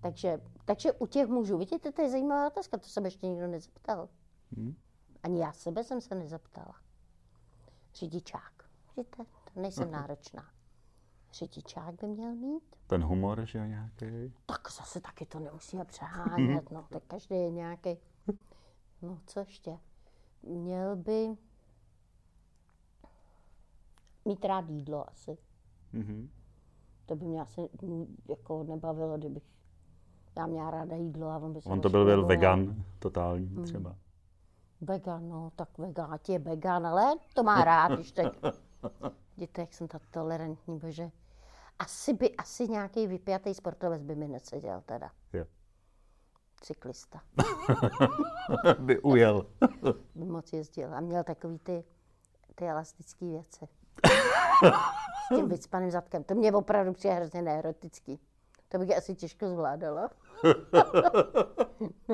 Takže, 0.00 0.40
takže 0.64 0.92
u 0.92 1.06
těch 1.06 1.26
mužů, 1.28 1.58
vidíte, 1.58 1.92
to 1.92 2.02
je 2.02 2.10
zajímavá 2.10 2.46
otázka, 2.46 2.78
to 2.78 2.88
jsem 2.88 3.04
ještě 3.04 3.26
nikdo 3.26 3.46
nezeptal. 3.46 4.08
Hmm. 4.56 4.74
Ani 5.22 5.40
já 5.40 5.52
sebe 5.52 5.84
jsem 5.84 6.00
se 6.00 6.14
nezeptala. 6.14 6.74
Řidičák. 7.94 8.52
Vidíte, 8.96 9.24
to 9.54 9.60
nejsem 9.60 9.90
náročná. 9.90 10.50
řidičák 11.32 11.94
by 11.94 12.06
měl 12.06 12.34
mít. 12.34 12.76
Ten 12.86 13.04
humor, 13.04 13.44
že 13.44 13.58
jo, 13.58 13.64
nějaký? 13.64 14.34
Tak 14.46 14.72
zase 14.72 15.00
taky 15.00 15.26
to 15.26 15.38
nemusíme 15.38 15.84
přehánět, 15.84 16.70
no, 16.70 16.86
tak 16.90 17.02
každý 17.06 17.34
je 17.34 17.50
nějaký. 17.50 17.98
No, 19.02 19.18
co 19.26 19.40
ještě? 19.40 19.78
Měl 20.42 20.96
by 20.96 21.36
mít 24.24 24.44
rád 24.44 24.68
jídlo 24.68 25.10
asi. 25.10 25.38
Mm-hmm. 25.94 26.28
To 27.06 27.16
by 27.16 27.24
mě 27.24 27.40
asi 27.40 27.68
mm, 27.82 28.16
jako 28.28 28.64
nebavilo, 28.64 29.18
kdybych 29.18 29.42
já 30.36 30.46
měla 30.46 30.70
ráda 30.70 30.96
jídlo 30.96 31.28
a 31.28 31.36
on 31.36 31.52
by 31.52 31.60
se 31.60 31.68
On 31.68 31.80
to 31.80 31.88
byl, 31.88 32.04
byl 32.04 32.26
vegan 32.26 32.84
totální 32.98 33.62
třeba. 33.64 33.96
Vegan, 34.80 35.28
no, 35.28 35.52
tak 35.56 35.78
vegan, 35.78 36.18
je 36.28 36.38
vegan, 36.38 36.86
ale 36.86 37.14
to 37.34 37.42
má 37.42 37.64
rád, 37.64 37.92
když 37.92 38.12
tak. 38.12 38.32
Vidíte, 39.36 39.60
jak 39.60 39.74
jsem 39.74 39.88
tak 39.88 40.02
tolerantní, 40.10 40.78
bože. 40.78 41.10
Asi 41.78 42.12
by, 42.12 42.36
asi 42.36 42.68
nějaký 42.68 43.06
vypjatý 43.06 43.54
sportovec 43.54 44.02
by 44.02 44.14
mi 44.14 44.28
neseděl 44.28 44.82
teda. 44.86 45.10
Cyklista. 46.60 47.20
by 48.78 49.00
ujel. 49.00 49.46
By 50.14 50.24
moc 50.24 50.52
jezdil 50.52 50.94
a 50.94 51.00
měl 51.00 51.24
takový 51.24 51.58
ty, 51.58 51.84
ty 52.54 52.68
elastické 52.68 53.24
věci. 53.24 53.68
S 55.26 55.28
tím 55.34 55.48
vycpaným 55.48 55.90
zadkem. 55.90 56.24
To 56.24 56.34
mě 56.34 56.52
opravdu 56.52 56.92
přijde 56.92 57.14
hrozně 57.14 57.42
neerotický. 57.42 58.20
To 58.68 58.78
bych 58.78 58.96
asi 58.96 59.14
těžko 59.14 59.48
zvládala. 59.48 60.10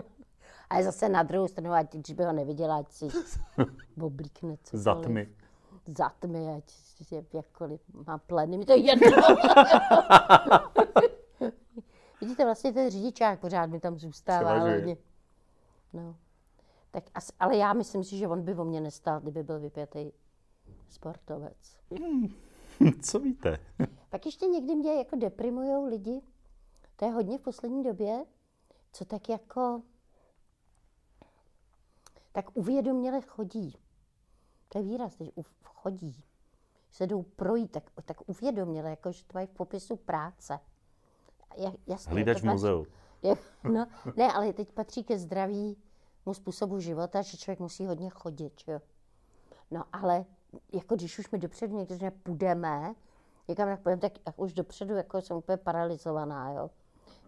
Ale 0.70 0.84
zase 0.84 1.08
na 1.08 1.22
druhou 1.22 1.48
stranu, 1.48 1.72
ať 1.72 1.94
když 1.94 2.16
by 2.16 2.24
ho 2.24 2.32
neviděla, 2.32 2.76
ať 2.76 2.92
si 2.92 3.08
oblíkne 4.00 4.56
cokoliv. 4.62 4.84
Zatmy. 4.84 5.28
Zatmy, 5.86 6.56
ať 6.56 6.72
je 7.10 7.24
jakkoliv 7.32 7.80
má 8.06 8.18
pleny, 8.18 8.58
mi 8.58 8.64
to 8.64 8.72
je 8.72 8.78
jedno. 8.78 9.06
Vidíte, 12.20 12.44
vlastně 12.44 12.72
ten 12.72 12.90
řidičák 12.90 13.40
pořád 13.40 13.66
mi 13.66 13.80
tam 13.80 13.98
zůstává. 13.98 14.58
Hodně. 14.58 14.96
No. 15.92 16.16
Tak 16.90 17.04
asi, 17.14 17.32
ale 17.40 17.56
já 17.56 17.72
myslím 17.72 18.04
si, 18.04 18.16
že 18.16 18.28
on 18.28 18.42
by 18.42 18.54
o 18.54 18.64
mě 18.64 18.80
nestál, 18.80 19.20
kdyby 19.20 19.42
byl 19.42 19.60
vypjatý 19.60 20.10
sportovec. 20.88 21.76
Co 23.02 23.18
víte? 23.18 23.58
Pak 24.10 24.26
ještě 24.26 24.46
někdy 24.46 24.74
mě 24.74 24.94
jako 24.94 25.16
deprimujou 25.16 25.86
lidi, 25.86 26.22
to 26.96 27.04
je 27.04 27.10
hodně 27.10 27.38
v 27.38 27.40
poslední 27.40 27.82
době, 27.84 28.24
co 28.92 29.04
tak 29.04 29.28
jako, 29.28 29.82
tak 32.32 32.56
uvědoměle 32.56 33.20
chodí. 33.20 33.76
To 34.68 34.78
je 34.78 34.84
výraz, 34.84 35.16
že 35.20 35.30
chodí. 35.64 36.24
Se 36.90 37.06
jdou 37.06 37.22
projít, 37.22 37.70
tak, 37.70 37.90
tak 38.04 38.28
uvědoměle, 38.28 38.90
jako 38.90 39.12
že 39.12 39.24
to 39.24 39.30
mají 39.34 39.46
v 39.46 39.50
popisu 39.50 39.96
práce. 39.96 40.58
Ja, 41.56 41.72
jasně, 41.86 42.12
Hlídač 42.12 42.36
patří- 42.36 42.48
muzeu. 42.52 42.86
je, 43.22 43.34
no, 43.72 43.86
ne, 44.16 44.32
ale 44.32 44.52
teď 44.52 44.72
patří 44.72 45.04
ke 45.04 45.18
zdravímu 45.18 45.76
způsobu 46.32 46.78
života, 46.80 47.22
že 47.22 47.36
člověk 47.36 47.60
musí 47.60 47.86
hodně 47.86 48.10
chodit, 48.10 48.52
jo. 48.66 48.80
No, 49.70 49.84
ale 49.92 50.24
jako 50.72 50.96
když 50.96 51.18
už 51.18 51.30
mi 51.30 51.38
dopředu 51.38 51.76
někdo 51.78 51.94
řekne, 51.94 52.10
půjdeme, 52.10 52.94
někam 53.48 53.68
tak 53.68 53.80
půjdeme, 53.80 54.00
tak 54.00 54.12
jak 54.26 54.38
už 54.38 54.52
dopředu 54.52 54.94
jako 54.94 55.20
jsem 55.20 55.36
úplně 55.36 55.56
paralizovaná, 55.56 56.50
jo. 56.52 56.70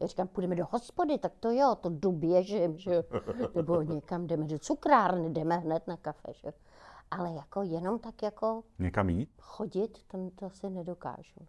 Já 0.01 0.07
říkám, 0.07 0.29
půjdeme 0.29 0.55
do 0.55 0.67
hospody, 0.71 1.19
tak 1.19 1.33
to 1.41 1.51
jo, 1.51 1.75
to 1.81 1.89
jdu 1.89 2.13
běžím, 2.13 2.79
že 2.79 2.95
jo. 2.95 3.03
Nebo 3.55 3.83
někam 3.83 4.27
jdeme 4.27 4.45
do 4.45 4.59
cukrárny, 4.59 5.31
jdeme 5.31 5.57
hned 5.57 5.87
na 5.87 5.97
kafe, 5.97 6.33
že 6.35 6.49
jo. 6.49 6.53
Ale 7.11 7.33
jako 7.33 7.63
jenom 7.63 7.99
tak 7.99 8.23
jako 8.23 8.63
Někam 8.79 9.09
jít? 9.09 9.31
chodit, 9.41 9.99
to, 10.07 10.31
to 10.35 10.47
asi 10.47 10.71
nedokážu. 10.71 11.41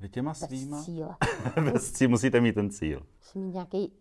Vy 0.00 0.08
těma 0.08 0.30
Bez 0.30 0.38
svýma... 0.38 0.82
cíle. 0.82 1.16
Bez 1.72 1.92
cíle 1.92 2.08
musíte 2.08 2.40
mít 2.40 2.52
ten 2.52 2.70
cíl. 2.70 3.06
Musím 3.18 3.42
mít 3.42 3.52
nějaký 3.52 3.92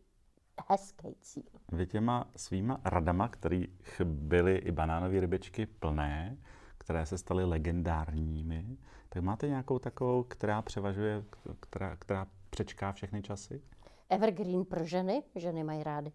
hezký 0.69 1.15
cíl. 1.21 1.43
Vy 1.71 1.87
těma 1.87 2.31
svýma 2.35 2.81
radama, 2.85 3.27
kterých 3.27 4.01
byly 4.03 4.55
i 4.55 4.71
banánové 4.71 5.19
rybičky 5.19 5.65
plné, 5.65 6.37
které 6.77 7.05
se 7.05 7.17
staly 7.17 7.45
legendárními, 7.45 8.77
tak 9.09 9.23
máte 9.23 9.47
nějakou 9.47 9.79
takovou, 9.79 10.23
která 10.23 10.61
převažuje, 10.61 11.23
která, 11.59 11.95
která 11.95 12.27
přečká 12.49 12.91
všechny 12.91 13.21
časy? 13.21 13.61
Evergreen 14.09 14.65
pro 14.65 14.85
ženy, 14.85 15.23
ženy 15.35 15.63
mají 15.63 15.83
rády. 15.83 16.11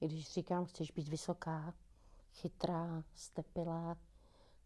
I 0.00 0.06
když 0.06 0.32
říkám, 0.32 0.64
chceš 0.64 0.90
být 0.90 1.08
vysoká, 1.08 1.74
chytrá, 2.32 3.02
stepilá, 3.14 3.96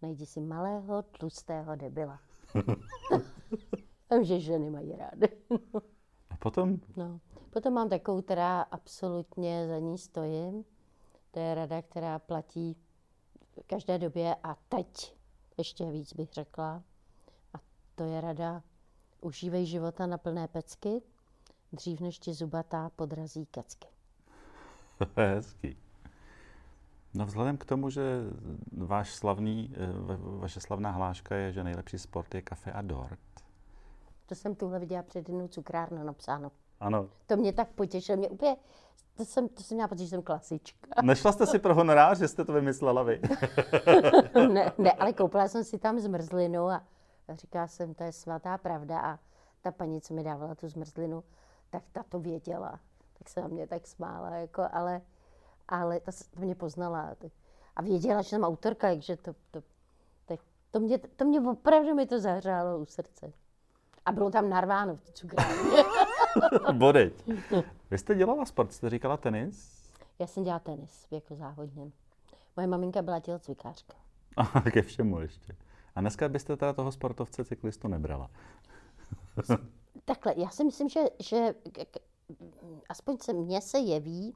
najdi 0.02 0.26
si 0.26 0.40
malého, 0.40 1.02
tlustého 1.02 1.76
debila. 1.76 2.20
Vím, 4.14 4.24
že 4.24 4.40
ženy 4.40 4.70
mají 4.70 4.96
rády. 4.96 5.28
A 6.30 6.36
potom 6.36 6.80
No. 6.96 7.20
Potom 7.50 7.74
mám 7.74 7.88
takovou, 7.88 8.22
která 8.22 8.62
absolutně 8.62 9.68
za 9.68 9.78
ní 9.78 9.98
stojím. 9.98 10.64
To 11.30 11.40
je 11.40 11.54
rada, 11.54 11.82
která 11.82 12.18
platí 12.18 12.76
v 13.60 13.66
každé 13.66 13.98
době 13.98 14.36
a 14.42 14.56
teď 14.68 15.16
ještě 15.58 15.90
víc 15.90 16.12
bych 16.12 16.32
řekla. 16.32 16.82
A 17.54 17.58
to 17.94 18.04
je 18.04 18.20
rada, 18.20 18.62
užívej 19.20 19.66
života 19.66 20.06
na 20.06 20.18
plné 20.18 20.48
pecky, 20.48 21.02
dřív 21.72 22.00
než 22.00 22.18
ti 22.18 22.34
zubatá 22.34 22.90
podrazí 22.96 23.46
kecky. 23.46 23.88
Hezký. 25.16 25.76
No 27.14 27.26
vzhledem 27.26 27.56
k 27.56 27.64
tomu, 27.64 27.90
že 27.90 28.02
váš 28.72 29.14
slavný, 29.14 29.74
eh, 29.74 29.86
va- 29.92 30.38
vaše 30.40 30.60
slavná 30.60 30.90
hláška 30.90 31.34
je, 31.36 31.52
že 31.52 31.64
nejlepší 31.64 31.98
sport 31.98 32.34
je 32.34 32.42
kafe 32.42 32.72
a 32.72 32.82
dort. 32.82 33.43
To 34.26 34.34
jsem 34.34 34.54
tuhle 34.54 34.78
viděla 34.78 35.02
před 35.02 35.28
jednou 35.28 35.48
cukrárnu 35.48 36.04
napsáno. 36.04 36.52
Ano. 36.80 37.08
To 37.26 37.36
mě 37.36 37.52
tak 37.52 37.68
potěšilo, 37.68 38.18
mě 38.18 38.28
úplně, 38.28 38.56
to 39.16 39.24
jsem, 39.24 39.48
to 39.48 39.62
jsem 39.62 39.74
měla 39.76 39.88
pocit, 39.88 40.04
že 40.04 40.08
jsem 40.10 40.22
klasička. 40.22 40.88
Nešla 41.02 41.32
jste 41.32 41.46
si 41.46 41.58
pro 41.58 41.74
honorář, 41.74 42.18
že 42.18 42.28
jste 42.28 42.44
to 42.44 42.52
vymyslela 42.52 43.02
vy? 43.02 43.20
ne, 44.52 44.72
ne, 44.78 44.92
ale 44.92 45.12
koupila 45.12 45.48
jsem 45.48 45.64
si 45.64 45.78
tam 45.78 45.98
zmrzlinu 45.98 46.68
a 46.68 46.82
říkala 47.32 47.66
jsem, 47.66 47.94
to 47.94 48.04
je 48.04 48.12
svatá 48.12 48.58
pravda 48.58 49.00
a 49.00 49.18
ta 49.60 49.70
paní, 49.72 50.00
co 50.00 50.14
mi 50.14 50.24
dávala 50.24 50.54
tu 50.54 50.68
zmrzlinu, 50.68 51.24
tak 51.70 51.82
ta 51.92 52.02
to 52.08 52.20
věděla. 52.20 52.80
Tak 53.18 53.28
se 53.28 53.40
na 53.40 53.48
mě 53.48 53.66
tak 53.66 53.86
smála, 53.86 54.30
jako, 54.30 54.62
ale, 54.72 55.00
ale 55.68 56.00
ta, 56.00 56.12
to 56.34 56.40
mě 56.40 56.54
poznala. 56.54 57.14
tak- 57.18 57.32
A 57.76 57.82
věděla, 57.82 58.22
že 58.22 58.28
jsem 58.28 58.44
autorka, 58.44 58.88
takže 58.88 59.16
to, 59.16 59.32
to, 59.50 59.62
tak 60.26 60.40
to, 60.70 60.80
mě, 60.80 60.98
to 60.98 61.24
mě 61.24 61.40
opravdu 61.40 61.94
mi 61.94 62.06
to 62.06 62.20
zahřálo 62.20 62.78
u 62.78 62.84
srdce. 62.86 63.32
A 64.06 64.12
bylo 64.12 64.30
tam 64.30 64.48
narváno 64.48 64.96
v 64.96 65.00
té 65.00 65.12
cukrárně. 65.12 65.84
Bodeď. 66.72 67.12
Vy 67.90 67.98
jste 67.98 68.14
dělala 68.14 68.44
sport, 68.44 68.72
jste 68.72 68.90
říkala 68.90 69.16
tenis? 69.16 69.84
Já 70.18 70.26
jsem 70.26 70.44
dělala 70.44 70.58
tenis 70.58 71.06
jako 71.10 71.34
závodně. 71.34 71.90
Moje 72.56 72.66
maminka 72.66 73.02
byla 73.02 73.20
tělocvikářka. 73.20 73.94
A 74.36 74.60
ke 74.60 74.82
všemu 74.82 75.20
ještě. 75.20 75.56
A 75.94 76.00
dneska 76.00 76.28
byste 76.28 76.56
teda 76.56 76.72
toho 76.72 76.92
sportovce 76.92 77.44
cyklistu 77.44 77.88
nebrala. 77.88 78.30
Takhle, 80.04 80.34
já 80.36 80.48
si 80.48 80.64
myslím, 80.64 80.88
že, 80.88 81.00
že 81.20 81.54
aspoň 82.88 83.16
se 83.18 83.32
mně 83.32 83.60
se 83.60 83.78
jeví, 83.78 84.34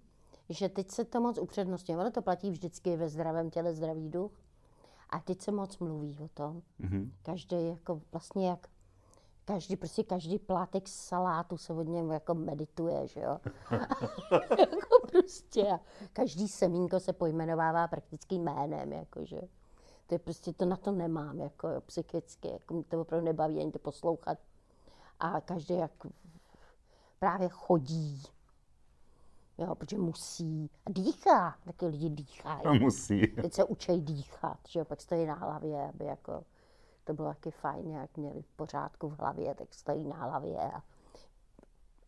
že 0.48 0.68
teď 0.68 0.90
se 0.90 1.04
to 1.04 1.20
moc 1.20 1.38
upřednostňuje. 1.38 1.98
Ono 1.98 2.10
to 2.10 2.22
platí 2.22 2.50
vždycky 2.50 2.96
ve 2.96 3.08
zdravém 3.08 3.50
těle 3.50 3.74
zdravý 3.74 4.08
duch. 4.08 4.32
A 5.10 5.20
teď 5.20 5.40
se 5.40 5.52
moc 5.52 5.78
mluví 5.78 6.16
o 6.24 6.28
tom. 6.28 6.62
Mhm. 6.78 7.12
Každý 7.22 7.68
jako 7.68 8.00
vlastně 8.12 8.48
jak 8.48 8.66
každý, 9.48 9.76
prostě 9.76 10.02
každý 10.02 10.38
plátek 10.38 10.88
salátu 10.88 11.56
se 11.56 11.72
od 11.72 11.82
něm 11.82 12.10
jako 12.10 12.34
medituje, 12.34 13.06
že 13.06 13.20
jo. 13.20 13.38
jako 14.58 15.06
prostě 15.10 15.68
a 15.68 15.80
každý 16.12 16.48
semínko 16.48 17.00
se 17.00 17.12
pojmenovává 17.12 17.88
prakticky 17.88 18.34
jménem, 18.34 18.92
jakože. 18.92 19.40
To 20.06 20.14
je 20.14 20.18
prostě, 20.18 20.52
to 20.52 20.64
na 20.64 20.76
to 20.76 20.92
nemám, 20.92 21.40
jako 21.40 21.68
jo, 21.68 21.80
psychicky, 21.80 22.48
jako 22.48 22.74
mě 22.74 22.84
to 22.84 23.00
opravdu 23.00 23.26
nebaví 23.26 23.60
ani 23.60 23.72
to 23.72 23.78
poslouchat. 23.78 24.38
A 25.20 25.40
každý 25.40 25.74
jak 25.74 26.06
právě 27.18 27.48
chodí, 27.48 28.22
jo, 29.58 29.74
protože 29.74 29.98
musí. 29.98 30.70
A 30.86 30.90
dýchá, 30.90 31.56
taky 31.64 31.86
lidi 31.86 32.08
dýchají. 32.08 32.80
Musí. 32.80 33.26
Teď 33.26 33.52
se 33.52 33.64
učí 33.64 34.00
dýchat, 34.00 34.58
že 34.68 34.78
jo, 34.78 34.84
pak 34.84 35.00
stojí 35.00 35.26
na 35.26 35.34
hlavě, 35.34 35.88
aby 35.88 36.04
jako 36.04 36.44
to 37.08 37.14
bylo 37.14 37.28
taky 37.28 37.50
fajn, 37.50 37.90
jak 37.90 38.16
měli 38.16 38.42
v 38.42 38.52
pořádku 38.52 39.08
v 39.08 39.18
hlavě, 39.18 39.54
tak 39.54 39.74
stojí 39.74 40.04
na 40.04 40.16
hlavě 40.16 40.56
a 40.60 40.82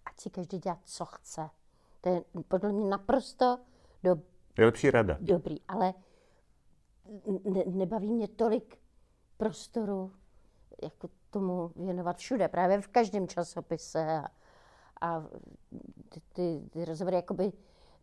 ať 0.04 0.20
si 0.20 0.30
každý 0.30 0.58
dělá, 0.58 0.78
co 0.84 1.04
chce. 1.04 1.50
To 2.00 2.08
je 2.08 2.22
podle 2.48 2.72
mě 2.72 2.88
naprosto 2.88 3.58
do, 4.02 4.16
Nejlepší 4.58 4.90
rada. 4.90 5.18
dobrý, 5.20 5.56
ale 5.68 5.94
ne, 7.44 7.64
nebaví 7.66 8.12
mě 8.12 8.28
tolik 8.28 8.78
prostoru, 9.36 10.12
jako 10.82 11.08
tomu 11.30 11.72
věnovat 11.76 12.16
všude, 12.16 12.48
právě 12.48 12.80
v 12.80 12.88
každém 12.88 13.28
časopise 13.28 14.18
a, 14.18 14.28
a 15.00 15.24
ty, 16.08 16.20
ty, 16.32 16.62
ty 16.70 16.84
rozhovory, 16.84 17.16
jakoby 17.16 17.52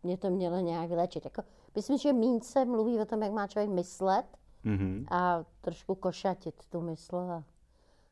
mě 0.02 0.18
to 0.18 0.30
mělo 0.30 0.58
nějak 0.60 0.88
vylečit. 0.88 1.24
Jako, 1.24 1.42
myslím, 1.74 1.98
že 1.98 2.12
míň 2.12 2.40
se 2.40 2.64
mluví 2.64 3.00
o 3.00 3.04
tom, 3.04 3.22
jak 3.22 3.32
má 3.32 3.46
člověk 3.46 3.70
myslet 3.70 4.26
Mhm. 4.64 5.06
a 5.10 5.44
trošku 5.60 5.94
košatit 5.94 6.64
tu 6.66 6.80
mysl 6.80 7.16
a, 7.16 7.44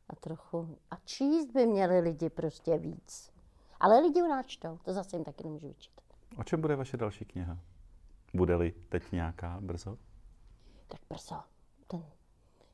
a 0.09 0.15
trochu, 0.15 0.77
a 0.91 0.95
číst 1.05 1.51
by 1.51 1.65
měli 1.65 1.99
lidi 1.99 2.29
prostě 2.29 2.77
víc. 2.77 3.31
Ale 3.79 3.99
lidi 3.99 4.21
u 4.21 4.27
nás 4.27 4.45
čtou, 4.45 4.79
to 4.83 4.93
zase 4.93 5.15
jim 5.15 5.23
taky 5.23 5.43
nemůžu 5.43 5.67
vyčítat. 5.67 6.03
O 6.37 6.43
čem 6.43 6.61
bude 6.61 6.75
vaše 6.75 6.97
další 6.97 7.25
kniha? 7.25 7.57
Bude-li 8.33 8.73
teď 8.89 9.11
nějaká 9.11 9.57
brzo? 9.61 9.97
Tak 10.87 10.99
brzo. 11.09 11.35
Ten, 11.87 12.03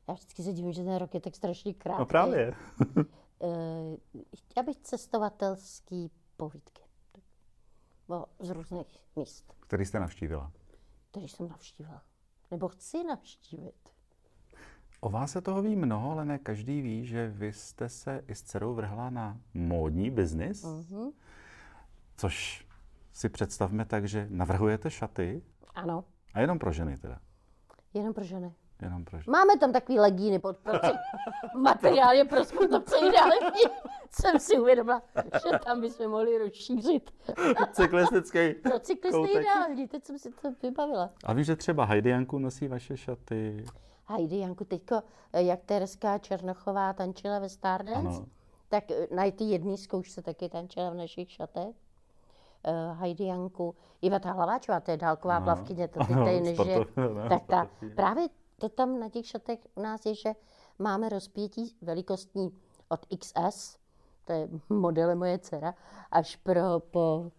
já 0.08 0.14
vždycky 0.14 0.42
se 0.42 0.52
divím, 0.52 0.72
že 0.72 0.84
ten 0.84 0.96
rok 0.96 1.14
je 1.14 1.20
tak 1.20 1.36
strašně 1.36 1.74
krátký. 1.74 2.00
No 2.00 2.06
právě. 2.06 2.54
Uh, 3.38 3.96
chtěla 4.36 4.64
bych 4.64 4.76
cestovatelský 4.76 6.10
povídky. 6.36 6.82
Z 8.40 8.50
různých 8.50 8.98
míst. 9.16 9.54
Který 9.60 9.84
jste 9.86 10.00
navštívila? 10.00 10.52
Který 11.10 11.28
jsem 11.28 11.48
navštívila. 11.48 12.02
Nebo 12.50 12.68
chci 12.68 13.04
navštívit. 13.04 13.74
O 15.00 15.10
vás 15.10 15.32
se 15.32 15.40
toho 15.40 15.62
ví 15.62 15.76
mnoho, 15.76 16.10
ale 16.10 16.24
ne 16.24 16.38
každý 16.38 16.82
ví, 16.82 17.06
že 17.06 17.28
vy 17.28 17.52
jste 17.52 17.88
se 17.88 18.24
i 18.28 18.34
s 18.34 18.42
dcerou 18.42 18.74
vrhla 18.74 19.10
na 19.10 19.40
módní 19.54 20.10
biznis, 20.10 20.64
uh-huh. 20.64 21.12
což 22.16 22.66
si 23.12 23.28
představme 23.28 23.84
tak, 23.84 24.08
že 24.08 24.26
navrhujete 24.30 24.90
šaty. 24.90 25.42
Ano. 25.74 26.04
A 26.34 26.40
jenom 26.40 26.58
pro 26.58 26.72
ženy 26.72 26.98
teda. 26.98 27.20
Jenom 27.94 28.14
pro 28.14 28.24
ženy. 28.24 28.54
Jenom 28.82 29.04
pro 29.04 29.18
ženy. 29.18 29.32
Máme 29.32 29.58
tam 29.58 29.72
takový 29.72 29.98
legíny 29.98 30.38
pod 30.38 30.56
proci. 30.56 30.90
Materiál 31.58 32.12
je 32.14 32.24
pro 32.24 32.44
sportovce 32.44 32.96
ideální. 32.98 33.38
Jsem 34.10 34.38
si 34.38 34.58
uvědomila, 34.60 35.02
že 35.32 35.58
tam 35.64 35.80
bychom 35.80 36.08
mohli 36.08 36.38
rozšířit. 36.38 37.10
Cyklistický 37.72 38.54
Pro 38.54 38.78
cyklisty 38.78 39.18
koutek. 39.18 39.34
ideální, 39.42 39.88
teď 39.88 40.04
jsem 40.04 40.18
si 40.18 40.30
to 40.30 40.48
vybavila. 40.62 41.10
A 41.24 41.32
víš, 41.32 41.46
že 41.46 41.56
třeba 41.56 41.84
Heidi 41.84 42.08
Janku 42.08 42.38
nosí 42.38 42.68
vaše 42.68 42.96
šaty? 42.96 43.64
Heidi 44.06 44.38
Janku, 44.38 44.64
teďko, 44.64 45.02
eh, 45.32 45.42
jak 45.42 45.60
Tereska 45.64 46.18
Černochová 46.18 46.92
tančila 46.92 47.38
ve 47.38 47.48
Stardance, 47.48 48.08
Ano. 48.08 48.26
tak 48.68 48.90
eh, 48.90 49.06
na 49.14 49.30
ty 49.30 49.44
jedné 49.44 49.76
zkoušce 49.76 50.22
taky 50.22 50.48
tančila 50.48 50.90
v 50.90 50.94
našich 50.94 51.30
šatech. 51.30 51.74
Uh, 52.68 52.98
Heidi 53.00 53.24
Janku, 53.26 53.74
Iva 54.02 54.18
ta 54.18 54.32
Hlaváčová, 54.32 54.80
to 54.80 54.90
je 54.90 54.96
dálková 54.96 55.36
Ano. 55.36 55.44
plavkyně, 55.44 55.88
to 55.88 56.04
ty 56.04 56.14
nežije. 56.40 56.54
sportov- 56.56 57.20
ano, 57.20 57.28
tak 57.28 57.42
ta, 57.46 57.68
právě 57.96 58.26
to 58.64 58.68
tam 58.68 59.00
na 59.00 59.08
těch 59.08 59.26
šatech 59.26 59.58
u 59.74 59.82
nás 59.82 60.06
je, 60.06 60.14
že 60.14 60.32
máme 60.78 61.08
rozpětí 61.08 61.76
velikostní 61.82 62.58
od 62.88 63.06
XS, 63.18 63.78
to 64.24 64.32
je 64.32 64.48
model 64.68 65.16
moje 65.16 65.38
dcera, 65.38 65.74
až 66.10 66.36
pro 66.36 66.80
po 66.80 67.30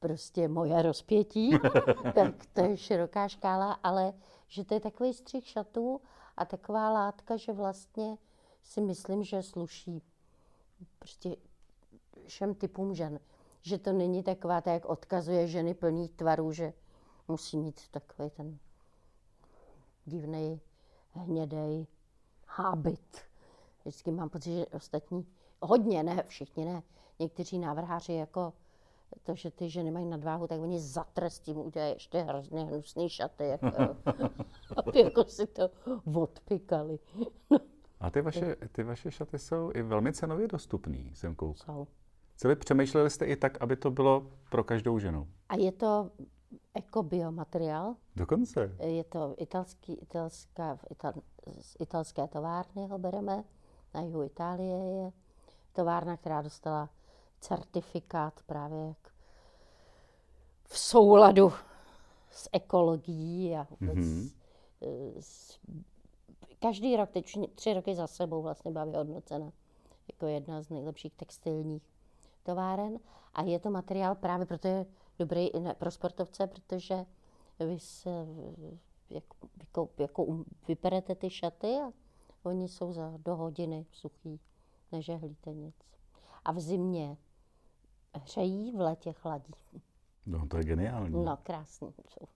prostě 0.00 0.48
moje 0.48 0.82
rozpětí, 0.82 1.50
tak 2.14 2.46
to 2.52 2.60
je 2.60 2.76
široká 2.76 3.28
škála, 3.28 3.72
ale 3.72 4.12
že 4.48 4.64
to 4.64 4.74
je 4.74 4.80
takový 4.80 5.14
střih 5.14 5.46
šatů 5.46 6.00
a 6.36 6.44
taková 6.44 6.90
látka, 6.90 7.36
že 7.36 7.52
vlastně 7.52 8.18
si 8.62 8.80
myslím, 8.80 9.24
že 9.24 9.42
sluší 9.42 10.02
prostě 10.98 11.36
všem 12.26 12.54
typům 12.54 12.94
žen. 12.94 13.20
Že 13.62 13.78
to 13.78 13.92
není 13.92 14.22
taková, 14.22 14.60
tak 14.60 14.72
jak 14.72 14.84
odkazuje 14.84 15.46
ženy 15.46 15.74
plný 15.74 16.08
tvarů, 16.08 16.52
že 16.52 16.72
musí 17.28 17.56
mít 17.56 17.80
takový 17.90 18.30
ten 18.30 18.58
divný, 20.04 20.60
hnědej 21.14 21.86
hábit. 22.46 23.18
Vždycky 23.80 24.10
mám 24.10 24.28
pocit, 24.28 24.52
že 24.52 24.66
ostatní, 24.66 25.26
hodně, 25.60 26.02
ne 26.02 26.24
všichni, 26.28 26.64
ne, 26.64 26.82
někteří 27.18 27.58
návrháři 27.58 28.12
jako 28.12 28.52
to, 29.22 29.34
že 29.34 29.50
ty 29.50 29.70
ženy 29.70 29.90
mají 29.90 30.06
nadváhu, 30.06 30.46
tak 30.46 30.60
oni 30.60 30.80
za 30.80 31.04
trest 31.04 31.40
tím 31.40 31.56
udělají 31.56 31.92
ještě 31.92 32.18
hrozně 32.18 32.64
hnusný 32.64 33.08
šaty, 33.08 33.44
jako, 33.48 33.66
aby 34.76 35.00
jako 35.00 35.24
si 35.24 35.46
to 35.46 35.70
odpikali. 36.14 36.98
A 38.00 38.10
ty 38.10 38.20
vaše, 38.20 38.56
ty 38.72 38.82
vaše 38.82 39.10
šaty 39.10 39.38
jsou 39.38 39.70
i 39.74 39.82
velmi 39.82 40.12
cenově 40.12 40.48
dostupný, 40.48 41.10
jsem 41.14 41.34
koukal. 41.34 41.76
Jsou. 41.76 41.86
Celý 42.36 42.56
přemýšleli 42.56 43.10
jste 43.10 43.26
i 43.26 43.36
tak, 43.36 43.62
aby 43.62 43.76
to 43.76 43.90
bylo 43.90 44.30
pro 44.50 44.64
každou 44.64 44.98
ženu. 44.98 45.28
A 45.48 45.56
je 45.56 45.72
to 45.72 46.10
ekobiomateriál, 46.74 47.96
Dokonce. 48.16 48.76
je 48.78 49.04
to 49.04 49.34
italský, 49.38 49.92
italská, 49.94 50.78
ital, 50.90 51.12
z 51.60 51.76
italské 51.80 52.28
továrny 52.28 52.86
ho 52.86 52.98
bereme, 52.98 53.44
na 53.94 54.00
jihu 54.00 54.22
Itálie 54.22 54.76
je 54.76 55.12
továrna, 55.72 56.16
která 56.16 56.42
dostala 56.42 56.88
certifikát 57.40 58.40
právě 58.46 58.86
jak 58.88 59.12
v 60.68 60.78
souladu 60.78 61.52
s 62.30 62.48
ekologií 62.52 63.56
a 63.56 63.66
vůbec 63.70 63.94
Mhm. 63.96 64.04
mm-hmm. 64.04 64.30
s, 65.20 65.58
každý 66.60 66.96
rok, 66.96 67.10
teď 67.10 67.36
tři 67.54 67.74
roky 67.74 67.94
za 67.94 68.06
sebou 68.06 68.42
vlastně 68.42 68.70
byla 68.70 68.84
vyhodnocena 68.84 69.52
jako 70.12 70.26
jedna 70.26 70.62
z 70.62 70.70
nejlepších 70.70 71.12
textilních 71.14 71.82
továren 72.42 72.98
a 73.34 73.42
je 73.42 73.58
to 73.58 73.70
materiál 73.70 74.14
právě 74.14 74.46
proto 74.46 74.68
je 74.68 74.86
dobrý 75.18 75.48
i 75.48 75.60
ne- 75.60 75.74
pro 75.74 75.90
sportovce, 75.90 76.46
protože 76.46 77.06
vy 77.58 77.78
se 77.78 78.26
jako, 79.10 79.36
jako, 79.60 79.88
jako 79.98 80.44
vyperete 80.68 81.14
ty 81.14 81.30
šaty 81.30 81.76
a 81.86 81.92
oni 82.42 82.68
jsou 82.68 82.92
za 82.92 83.12
do 83.16 83.36
hodiny 83.36 83.86
suchý, 83.92 84.40
nežehlíte 84.92 85.54
nic. 85.54 85.74
A 86.44 86.52
v 86.52 86.60
zimě 86.60 87.16
hřejí, 88.14 88.72
v 88.72 88.80
létě 88.80 89.12
chladí. 89.12 89.54
No, 90.26 90.46
to 90.46 90.56
je 90.56 90.64
geniální. 90.64 91.24
No, 91.24 91.38
krásný 91.42 91.94
jsou. 92.08 92.26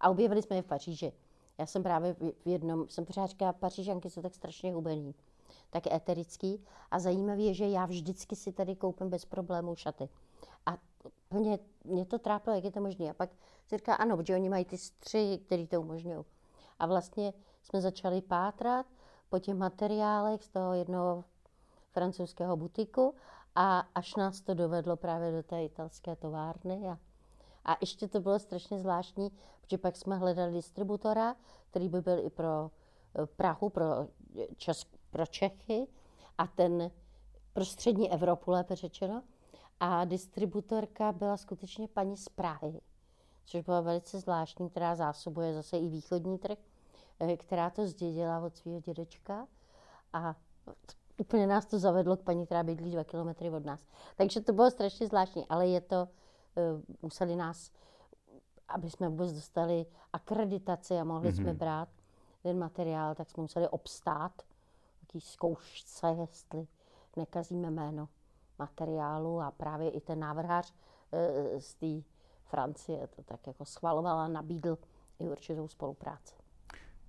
A 0.00 0.10
objevili 0.10 0.42
jsme 0.42 0.56
je 0.56 0.62
v 0.62 0.66
Paříži. 0.66 1.12
Já 1.58 1.66
jsem 1.66 1.82
právě 1.82 2.14
v 2.14 2.32
v 2.44 2.48
jednom, 2.48 2.88
jsem 2.88 3.04
pořád 3.04 3.26
říkala, 3.26 3.52
Pařížanky 3.52 4.10
jsou 4.10 4.22
tak 4.22 4.34
strašně 4.34 4.72
hubený, 4.74 5.14
tak 5.70 5.86
eterický. 5.86 6.64
A 6.90 6.98
zajímavé 6.98 7.42
je, 7.42 7.54
že 7.54 7.68
já 7.68 7.86
vždycky 7.86 8.36
si 8.36 8.52
tady 8.52 8.76
koupím 8.76 9.10
bez 9.10 9.24
problémů 9.24 9.76
šaty. 9.76 10.08
A 10.66 10.78
plně 11.28 11.58
mě 11.84 12.06
to 12.06 12.18
trápilo, 12.18 12.56
jak 12.56 12.64
je 12.64 12.72
to 12.72 12.80
možné. 12.80 13.10
A 13.10 13.14
pak 13.14 13.30
si 13.66 13.76
říká, 13.76 13.94
ano, 13.94 14.16
protože 14.16 14.34
oni 14.34 14.48
mají 14.48 14.64
ty 14.64 14.78
střihy, 14.78 15.38
které 15.38 15.66
to 15.66 15.80
umožňují. 15.80 16.24
A 16.78 16.86
vlastně 16.86 17.32
jsme 17.62 17.80
začali 17.80 18.22
pátrat 18.22 18.86
po 19.28 19.38
těch 19.38 19.54
materiálech 19.54 20.44
z 20.44 20.48
toho 20.48 20.72
jednoho 20.72 21.24
francouzského 21.92 22.56
butiku 22.56 23.14
a 23.54 23.78
až 23.94 24.16
nás 24.16 24.40
to 24.40 24.54
dovedlo 24.54 24.96
právě 24.96 25.32
do 25.32 25.42
té 25.42 25.64
italské 25.64 26.16
továrny. 26.16 26.88
A, 26.88 26.98
a 27.64 27.76
ještě 27.80 28.08
to 28.08 28.20
bylo 28.20 28.38
strašně 28.38 28.78
zvláštní, 28.78 29.30
protože 29.60 29.78
pak 29.78 29.96
jsme 29.96 30.16
hledali 30.16 30.52
distributora, 30.52 31.36
který 31.70 31.88
by 31.88 32.00
byl 32.00 32.18
i 32.26 32.30
pro 32.30 32.70
eh, 33.18 33.26
Prahu, 33.26 33.68
pro, 33.70 33.84
Česk, 34.56 34.88
pro 35.10 35.26
Čechy 35.26 35.86
a 36.38 36.46
ten 36.46 36.90
pro 37.52 37.64
střední 37.64 38.12
Evropu, 38.12 38.50
lépe 38.50 38.76
řečeno. 38.76 39.22
A 39.80 40.04
distributorka 40.04 41.12
byla 41.12 41.36
skutečně 41.36 41.88
paní 41.88 42.16
z 42.16 42.28
Prahy, 42.28 42.80
což 43.44 43.60
byla 43.62 43.80
velice 43.80 44.20
zvláštní, 44.20 44.70
která 44.70 44.94
zásobuje 44.94 45.54
zase 45.54 45.78
i 45.78 45.88
východní 45.88 46.38
trh, 46.38 46.58
eh, 47.20 47.36
která 47.36 47.70
to 47.70 47.86
zdědila 47.86 48.40
od 48.40 48.56
svého 48.56 48.80
dědečka. 48.80 49.46
A 50.12 50.34
úplně 51.18 51.46
nás 51.46 51.66
to 51.66 51.78
zavedlo 51.78 52.16
k 52.16 52.22
paní, 52.22 52.46
která 52.46 52.62
bydlí 52.62 52.90
dva 52.90 53.04
kilometry 53.04 53.50
od 53.50 53.64
nás. 53.64 53.86
Takže 54.16 54.40
to 54.40 54.52
bylo 54.52 54.70
strašně 54.70 55.06
zvláštní, 55.06 55.46
ale 55.48 55.68
je 55.68 55.80
to, 55.80 56.08
eh, 56.56 56.62
museli 57.02 57.36
nás, 57.36 57.70
aby 58.68 58.90
jsme 58.90 59.08
vůbec 59.08 59.32
dostali 59.32 59.86
akreditaci 60.12 60.94
a 60.98 61.04
mohli 61.04 61.30
mm-hmm. 61.30 61.42
jsme 61.42 61.54
brát 61.54 61.88
ten 62.42 62.58
materiál, 62.58 63.14
tak 63.14 63.30
jsme 63.30 63.40
museli 63.40 63.68
obstát 63.68 64.32
taký 65.00 65.20
zkoušce, 65.20 66.06
jestli 66.20 66.66
nekazíme 67.16 67.70
jméno 67.70 68.08
materiálu 68.58 69.40
a 69.40 69.50
právě 69.50 69.90
i 69.90 70.00
ten 70.00 70.18
návrhář 70.18 70.74
eh, 71.12 71.60
z 71.60 71.74
té 71.74 72.10
Francie 72.44 73.06
to 73.06 73.22
tak 73.22 73.46
jako 73.46 73.64
schvaloval 73.64 74.18
a 74.18 74.28
nabídl 74.28 74.78
i 75.18 75.28
určitou 75.28 75.68
spolupráci. 75.68 76.34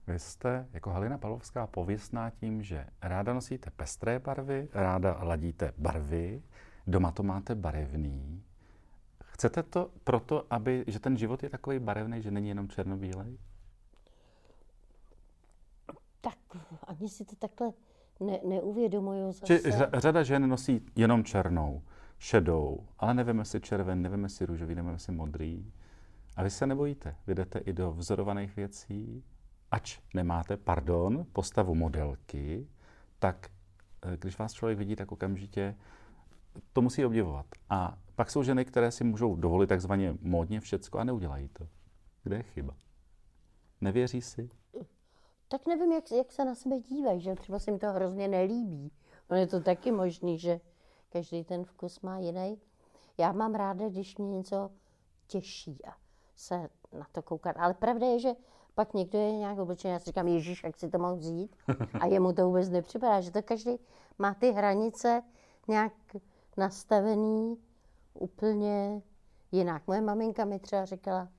Vy 0.07 0.19
jste 0.19 0.67
jako 0.73 0.89
Halina 0.89 1.17
Pavlovská 1.17 1.67
pověstná 1.67 2.29
tím, 2.29 2.63
že 2.63 2.87
ráda 3.01 3.33
nosíte 3.33 3.71
pestré 3.71 4.19
barvy, 4.19 4.69
ráda 4.73 5.19
ladíte 5.23 5.73
barvy, 5.77 6.43
doma 6.87 7.11
to 7.11 7.23
máte 7.23 7.55
barevný. 7.55 8.43
Chcete 9.23 9.63
to 9.63 9.91
proto, 10.03 10.47
aby, 10.49 10.83
že 10.87 10.99
ten 10.99 11.17
život 11.17 11.43
je 11.43 11.49
takový 11.49 11.79
barevný, 11.79 12.21
že 12.21 12.31
není 12.31 12.49
jenom 12.49 12.69
černobílej? 12.69 13.37
Tak 16.21 16.37
ani 16.83 17.09
si 17.09 17.25
to 17.25 17.35
takhle 17.35 17.73
ne, 18.19 18.39
neuvědomuju 18.45 19.31
zase. 19.31 19.45
Či 19.45 19.61
řada 19.93 20.23
žen 20.23 20.49
nosí 20.49 20.85
jenom 20.95 21.23
černou, 21.23 21.81
šedou, 22.17 22.87
ale 22.99 23.13
nevíme 23.13 23.45
si 23.45 23.61
červen, 23.61 24.01
nevíme 24.01 24.29
si 24.29 24.45
růžový, 24.45 24.75
nevíme 24.75 24.99
si 24.99 25.11
modrý. 25.11 25.71
A 26.35 26.43
vy 26.43 26.49
se 26.49 26.67
nebojíte, 26.67 27.15
vy 27.27 27.35
jdete 27.35 27.59
i 27.59 27.73
do 27.73 27.91
vzorovaných 27.91 28.55
věcí, 28.55 29.23
ač 29.71 29.99
nemáte, 30.13 30.57
pardon, 30.57 31.25
postavu 31.33 31.75
modelky, 31.75 32.67
tak 33.19 33.49
eh, 34.05 34.17
když 34.17 34.37
vás 34.37 34.53
člověk 34.53 34.77
vidí, 34.77 34.95
tak 34.95 35.11
okamžitě 35.11 35.75
to 36.73 36.81
musí 36.81 37.05
obdivovat. 37.05 37.45
A 37.69 37.97
pak 38.15 38.31
jsou 38.31 38.43
ženy, 38.43 38.65
které 38.65 38.91
si 38.91 39.03
můžou 39.03 39.35
dovolit 39.35 39.67
takzvaně 39.67 40.17
módně 40.21 40.59
všecko 40.59 40.99
a 40.99 41.03
neudělají 41.03 41.49
to. 41.49 41.67
Kde 42.23 42.35
je 42.35 42.43
chyba? 42.43 42.75
Nevěří 43.81 44.21
si? 44.21 44.49
Tak 45.47 45.67
nevím, 45.67 45.91
jak, 45.91 46.11
jak 46.11 46.31
se 46.31 46.45
na 46.45 46.55
sebe 46.55 46.79
dívají, 46.79 47.21
že 47.21 47.35
třeba 47.35 47.59
se 47.59 47.71
jim 47.71 47.79
to 47.79 47.91
hrozně 47.91 48.27
nelíbí. 48.27 48.91
No 49.29 49.37
je 49.37 49.47
to 49.47 49.61
taky 49.61 49.91
možný, 49.91 50.39
že 50.39 50.59
každý 51.09 51.43
ten 51.43 51.63
vkus 51.63 52.01
má 52.01 52.19
jiný. 52.19 52.61
Já 53.17 53.31
mám 53.31 53.55
ráda, 53.55 53.89
když 53.89 54.17
mě 54.17 54.37
něco 54.37 54.71
těší 55.27 55.85
a 55.85 55.95
se 56.35 56.69
na 56.93 57.07
to 57.11 57.21
koukat. 57.21 57.55
Ale 57.59 57.73
pravda 57.73 58.07
je, 58.07 58.19
že 58.19 58.35
pak 58.75 58.93
někdo 58.93 59.19
je 59.19 59.31
nějak 59.31 59.59
oblečený, 59.59 59.93
já 59.93 59.99
si 59.99 60.05
říkám, 60.05 60.27
Ježíš, 60.27 60.63
jak 60.63 60.77
si 60.77 60.89
to 60.89 60.97
mohl 60.97 61.15
vzít? 61.15 61.55
A 62.01 62.05
jemu 62.05 62.33
to 62.33 62.45
vůbec 62.45 62.69
nepřipadá, 62.69 63.21
že 63.21 63.31
to 63.31 63.41
každý 63.41 63.71
má 64.17 64.33
ty 64.33 64.51
hranice 64.51 65.21
nějak 65.67 65.93
nastavený 66.57 67.57
úplně 68.13 69.01
jinak. 69.51 69.87
Moje 69.87 70.01
maminka 70.01 70.45
mi 70.45 70.59
třeba 70.59 70.85
říkala, 70.85 71.29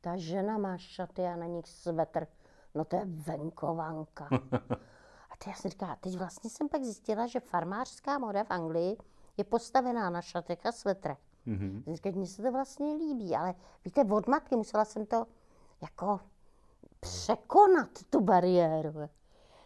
ta 0.00 0.16
žena 0.16 0.58
má 0.58 0.78
šaty 0.78 1.22
a 1.22 1.36
na 1.36 1.46
nich 1.46 1.68
svetr. 1.68 2.26
No 2.74 2.84
to 2.84 2.96
je 2.96 3.02
venkovanka. 3.04 4.28
A 5.30 5.36
ty 5.38 5.50
já 5.50 5.56
si 5.56 5.68
říkala, 5.68 5.96
teď 5.96 6.16
vlastně 6.16 6.50
jsem 6.50 6.68
pak 6.68 6.84
zjistila, 6.84 7.26
že 7.26 7.40
farmářská 7.40 8.18
moda 8.18 8.44
v 8.44 8.50
Anglii 8.50 8.96
je 9.36 9.44
postavená 9.44 10.10
na 10.10 10.22
šatech 10.22 10.66
a 10.66 10.72
svetrech. 10.72 11.18
Mm-hmm. 11.46 11.94
Říkala, 11.94 12.16
mně 12.16 12.26
se 12.26 12.42
to 12.42 12.52
vlastně 12.52 12.94
líbí, 12.94 13.36
ale 13.36 13.54
víte, 13.84 14.04
od 14.04 14.26
matky 14.26 14.56
musela 14.56 14.84
jsem 14.84 15.06
to 15.06 15.26
jako 15.82 16.20
překonat 17.00 17.88
tu 18.10 18.20
bariéru. 18.20 18.94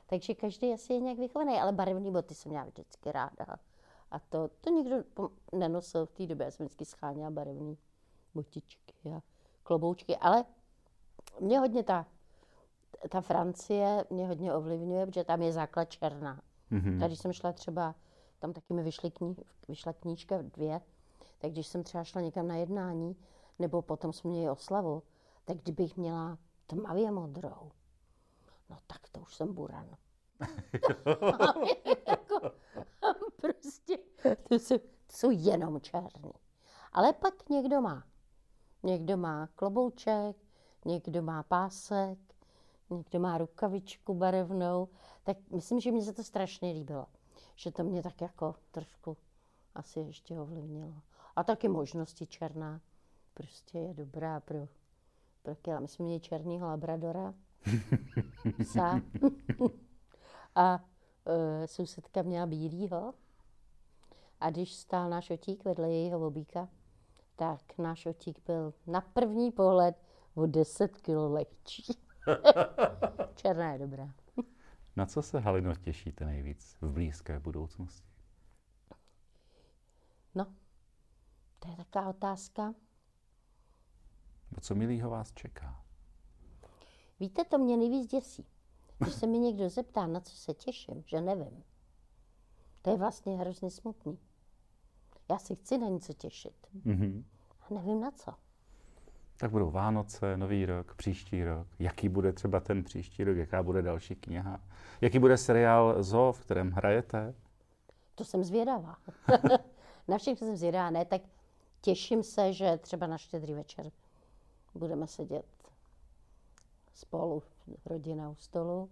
Takže 0.07 0.35
každý 0.35 0.73
asi 0.73 0.93
je 0.93 1.01
nějak 1.01 1.19
vychovaný, 1.19 1.61
ale 1.61 1.73
barevné 1.73 2.11
boty 2.11 2.35
jsem 2.35 2.51
měla 2.51 2.65
vždycky 2.65 3.13
ráda. 3.13 3.57
A 4.11 4.19
to, 4.19 4.49
to 4.61 4.71
nikdo 4.71 4.97
nenosil 5.53 6.07
v 6.07 6.13
té 6.13 6.27
době, 6.27 6.45
já 6.45 6.51
jsem 6.51 6.67
vždycky 6.67 6.85
scháněla 6.85 7.31
barevné 7.31 7.77
botičky 8.35 9.13
a 9.17 9.21
kloboučky, 9.63 10.17
ale 10.17 10.45
mě 11.41 11.59
hodně 11.59 11.83
ta, 11.83 12.07
ta 13.09 13.21
Francie 13.21 14.05
mě 14.11 14.27
hodně 14.27 14.55
ovlivňuje, 14.55 15.07
protože 15.07 15.25
tam 15.25 15.43
je 15.43 15.53
základ 15.53 15.85
černá. 15.85 16.41
Mm-hmm. 16.73 17.01
Tady 17.01 17.17
jsem 17.17 17.33
šla 17.33 17.53
třeba, 17.53 17.95
tam 18.39 18.53
taky 18.53 18.75
mi 18.75 18.83
vyšly 18.83 19.11
kní, 19.11 19.37
vyšla 19.69 19.93
knížka 19.93 20.43
dvě, 20.43 20.81
tak 21.39 21.51
když 21.51 21.67
jsem 21.67 21.83
třeba 21.83 22.05
šla 22.05 22.21
někam 22.21 22.49
na 22.49 22.57
jednání, 22.57 23.17
nebo 23.59 23.83
potom 23.83 24.13
jsme 24.13 24.31
měli 24.31 24.51
oslavu, 24.51 25.03
tak 25.45 25.57
kdybych 25.57 25.97
měla 25.97 26.39
tmavě 26.67 27.11
modrou, 27.11 27.71
no 28.71 28.77
tak 28.87 29.09
to 29.13 29.21
už 29.21 29.35
jsem 29.35 29.55
buran. 29.55 29.89
jako, 32.09 32.53
prostě, 33.37 33.99
to 34.49 34.55
jsou, 34.55 34.79
to 34.79 35.13
jsou 35.13 35.31
jenom 35.31 35.81
černý. 35.81 36.33
Ale 36.93 37.13
pak 37.13 37.49
někdo 37.49 37.81
má. 37.81 38.05
Někdo 38.83 39.17
má 39.17 39.49
klobouček, 39.55 40.37
někdo 40.85 41.23
má 41.23 41.43
pásek, 41.43 42.19
někdo 42.91 43.21
má 43.21 43.39
rukavičku 43.39 44.15
barevnou. 44.15 44.89
Tak 45.25 45.37
myslím, 45.51 45.81
že 45.81 45.93
mi 45.93 46.03
se 46.03 46.13
to 46.13 46.25
strašně 46.25 46.73
líbilo. 46.73 47.07
Že 47.57 47.71
to 47.71 47.85
mě 47.85 48.03
tak 48.03 48.21
jako 48.21 48.55
trošku 48.71 49.17
asi 49.75 50.01
ještě 50.01 50.41
ovlivnilo. 50.41 50.95
A 51.37 51.45
taky 51.45 51.69
možnosti 51.69 52.27
černá 52.27 52.81
prostě 53.35 53.79
je 53.79 53.95
dobrá 53.95 54.41
pro, 54.41 54.69
pro 55.43 55.55
kila. 55.55 55.81
My 55.81 55.89
jsme 55.89 56.05
měli 56.05 56.21
černýho 56.21 56.67
labradora, 56.67 57.35
psa. 58.63 59.01
a 60.55 60.85
e, 61.27 61.67
sousedka 61.67 62.23
měla 62.23 62.47
bílýho. 62.47 63.15
A 64.41 64.51
když 64.51 64.75
stál 64.75 65.11
náš 65.11 65.31
otík 65.31 65.65
vedle 65.65 65.91
jejího 65.91 66.27
obíka, 66.27 66.69
tak 67.37 67.79
náš 67.79 68.07
otík 68.07 68.39
byl 68.47 68.75
na 68.87 69.01
první 69.01 69.53
pohled 69.53 69.97
o 70.35 70.47
10 70.47 70.97
kg 70.97 71.09
lehčí. 71.09 72.08
Černá 73.35 73.73
je 73.73 73.79
dobrá. 73.79 74.15
Na 74.97 75.07
co 75.07 75.23
se, 75.23 75.41
Halino, 75.41 75.75
těšíte 75.75 76.25
nejvíc 76.25 76.77
v 76.81 76.93
blízké 76.93 77.41
budoucnosti? 77.41 78.09
No, 80.35 80.55
to 81.59 81.69
je 81.69 81.77
taková 81.77 82.09
otázka. 82.09 82.75
A 84.57 84.61
co 84.61 84.75
milýho 84.75 85.11
vás 85.11 85.33
čeká? 85.33 85.85
Víte, 87.21 87.45
to 87.45 87.59
mě 87.59 87.77
nejvíc 87.77 88.11
děsí. 88.11 88.47
Když 88.99 89.15
se 89.15 89.27
mi 89.27 89.39
někdo 89.39 89.69
zeptá, 89.69 90.07
na 90.07 90.21
co 90.21 90.37
se 90.37 90.55
těším, 90.55 91.03
že 91.07 91.21
nevím. 91.21 91.65
To 92.83 92.91
je 92.91 92.97
vlastně 92.97 93.37
hrozně 93.37 93.71
smutný. 93.71 94.19
Já 95.31 95.39
si 95.39 95.57
chci 95.57 95.79
na 95.79 95.89
něco 95.89 96.13
těšit. 96.13 96.69
Mm-hmm. 96.87 97.25
A 97.61 97.75
nevím 97.75 98.01
na 98.01 98.11
co. 98.11 98.33
Tak 99.41 99.51
budou 99.51 99.71
Vánoce, 99.71 100.37
Nový 100.37 100.67
rok, 100.67 100.95
příští 100.95 101.45
rok. 101.45 101.67
Jaký 101.79 102.09
bude 102.09 102.33
třeba 102.33 102.61
ten 102.61 102.85
příští 102.85 103.25
rok, 103.25 103.37
jaká 103.37 103.63
bude 103.63 103.83
další 103.83 104.17
kniha? 104.17 104.61
Jaký 105.01 105.19
bude 105.19 105.37
seriál 105.37 106.03
Zo, 106.03 106.33
v 106.33 106.41
kterém 106.41 106.71
hrajete? 106.71 107.35
To 108.15 108.25
jsem 108.25 108.45
zvědavá. 108.45 108.97
na 110.09 110.19
všechno 110.19 110.47
jsem 110.47 110.57
zvědavá. 110.57 110.91
Ne, 110.91 111.05
tak 111.05 111.23
těším 111.81 112.23
se, 112.23 112.53
že 112.53 112.77
třeba 112.77 113.07
na 113.07 113.19
štědrý 113.19 113.55
večer 113.55 113.91
budeme 114.75 115.07
sedět 115.07 115.47
spolu, 116.95 117.43
rodina 117.87 118.31
u 118.31 118.35
stolu. 118.35 118.91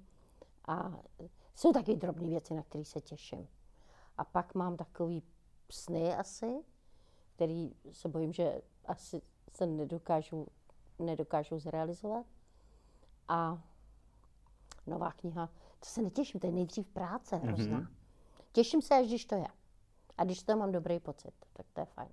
A 0.68 0.92
jsou 1.54 1.72
taky 1.72 1.96
drobné 1.96 2.28
věci, 2.28 2.54
na 2.54 2.62
které 2.62 2.84
se 2.84 3.00
těším. 3.00 3.48
A 4.18 4.24
pak 4.24 4.54
mám 4.54 4.76
takový 4.76 5.22
sny 5.70 6.14
asi, 6.14 6.64
který 7.34 7.72
se 7.92 8.08
bojím, 8.08 8.32
že 8.32 8.62
asi 8.84 9.22
se 9.56 9.66
nedokážu, 9.66 10.46
nedokážu 10.98 11.58
zrealizovat. 11.58 12.26
A 13.28 13.62
nová 14.86 15.12
kniha, 15.12 15.46
to 15.80 15.86
se 15.86 16.02
netěším, 16.02 16.40
to 16.40 16.46
je 16.46 16.52
nejdřív 16.52 16.86
práce 16.86 17.36
hrozná. 17.36 17.80
Mm-hmm. 17.80 17.88
Těším 18.52 18.82
se, 18.82 18.94
až 18.94 19.06
když 19.06 19.24
to 19.24 19.34
je. 19.34 19.46
A 20.18 20.24
když 20.24 20.42
to 20.42 20.56
mám 20.56 20.72
dobrý 20.72 21.00
pocit, 21.00 21.34
tak 21.52 21.66
to 21.72 21.80
je 21.80 21.86
fajn. 21.86 22.08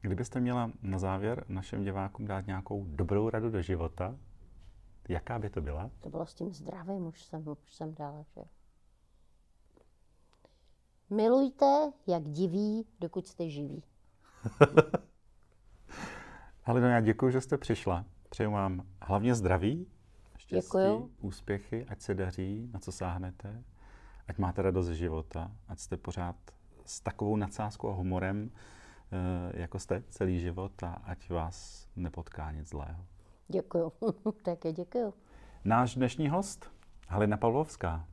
Kdybyste 0.00 0.40
měla 0.40 0.70
na 0.82 0.98
závěr 0.98 1.44
našim 1.48 1.84
divákům 1.84 2.26
dát 2.26 2.46
nějakou 2.46 2.84
dobrou 2.84 3.30
radu 3.30 3.50
do 3.50 3.62
života, 3.62 4.16
jaká 5.08 5.38
by 5.38 5.50
to 5.50 5.60
byla? 5.60 5.90
To 6.00 6.10
bylo 6.10 6.26
s 6.26 6.34
tím 6.34 6.52
zdravím, 6.52 7.06
už 7.06 7.22
jsem, 7.24 7.48
už 7.48 7.74
jsem 7.74 7.94
dala, 7.94 8.22
že 8.22 8.42
Milujte, 11.10 11.92
jak 12.06 12.22
diví, 12.22 12.86
dokud 13.00 13.26
jste 13.26 13.50
živí. 13.50 13.84
Halino, 16.64 16.88
já 16.88 17.00
děkuji, 17.00 17.30
že 17.30 17.40
jste 17.40 17.58
přišla. 17.58 18.04
Přeju 18.28 18.50
vám 18.50 18.86
hlavně 19.00 19.34
zdraví, 19.34 19.86
štěstí, 20.36 20.66
děkuju. 20.66 21.10
úspěchy, 21.20 21.86
ať 21.88 22.00
se 22.00 22.14
daří, 22.14 22.70
na 22.72 22.80
co 22.80 22.92
sáhnete, 22.92 23.62
ať 24.28 24.38
máte 24.38 24.62
radost 24.62 24.86
ze 24.86 24.94
života, 24.94 25.50
ať 25.68 25.78
jste 25.78 25.96
pořád 25.96 26.36
s 26.86 27.00
takovou 27.00 27.36
nadsázkou 27.36 27.88
a 27.88 27.92
humorem, 27.92 28.50
eh, 29.12 29.60
jako 29.60 29.78
jste 29.78 30.02
celý 30.08 30.40
život 30.40 30.82
a 30.82 31.02
ať 31.04 31.30
vás 31.30 31.88
nepotká 31.96 32.52
nic 32.52 32.68
zlého. 32.68 33.06
Děkuju, 33.48 33.92
také 34.42 34.72
děkuju. 34.72 35.14
Náš 35.64 35.94
dnešní 35.94 36.28
host, 36.28 36.70
Halina 37.08 37.36
Pavlovská. 37.36 38.06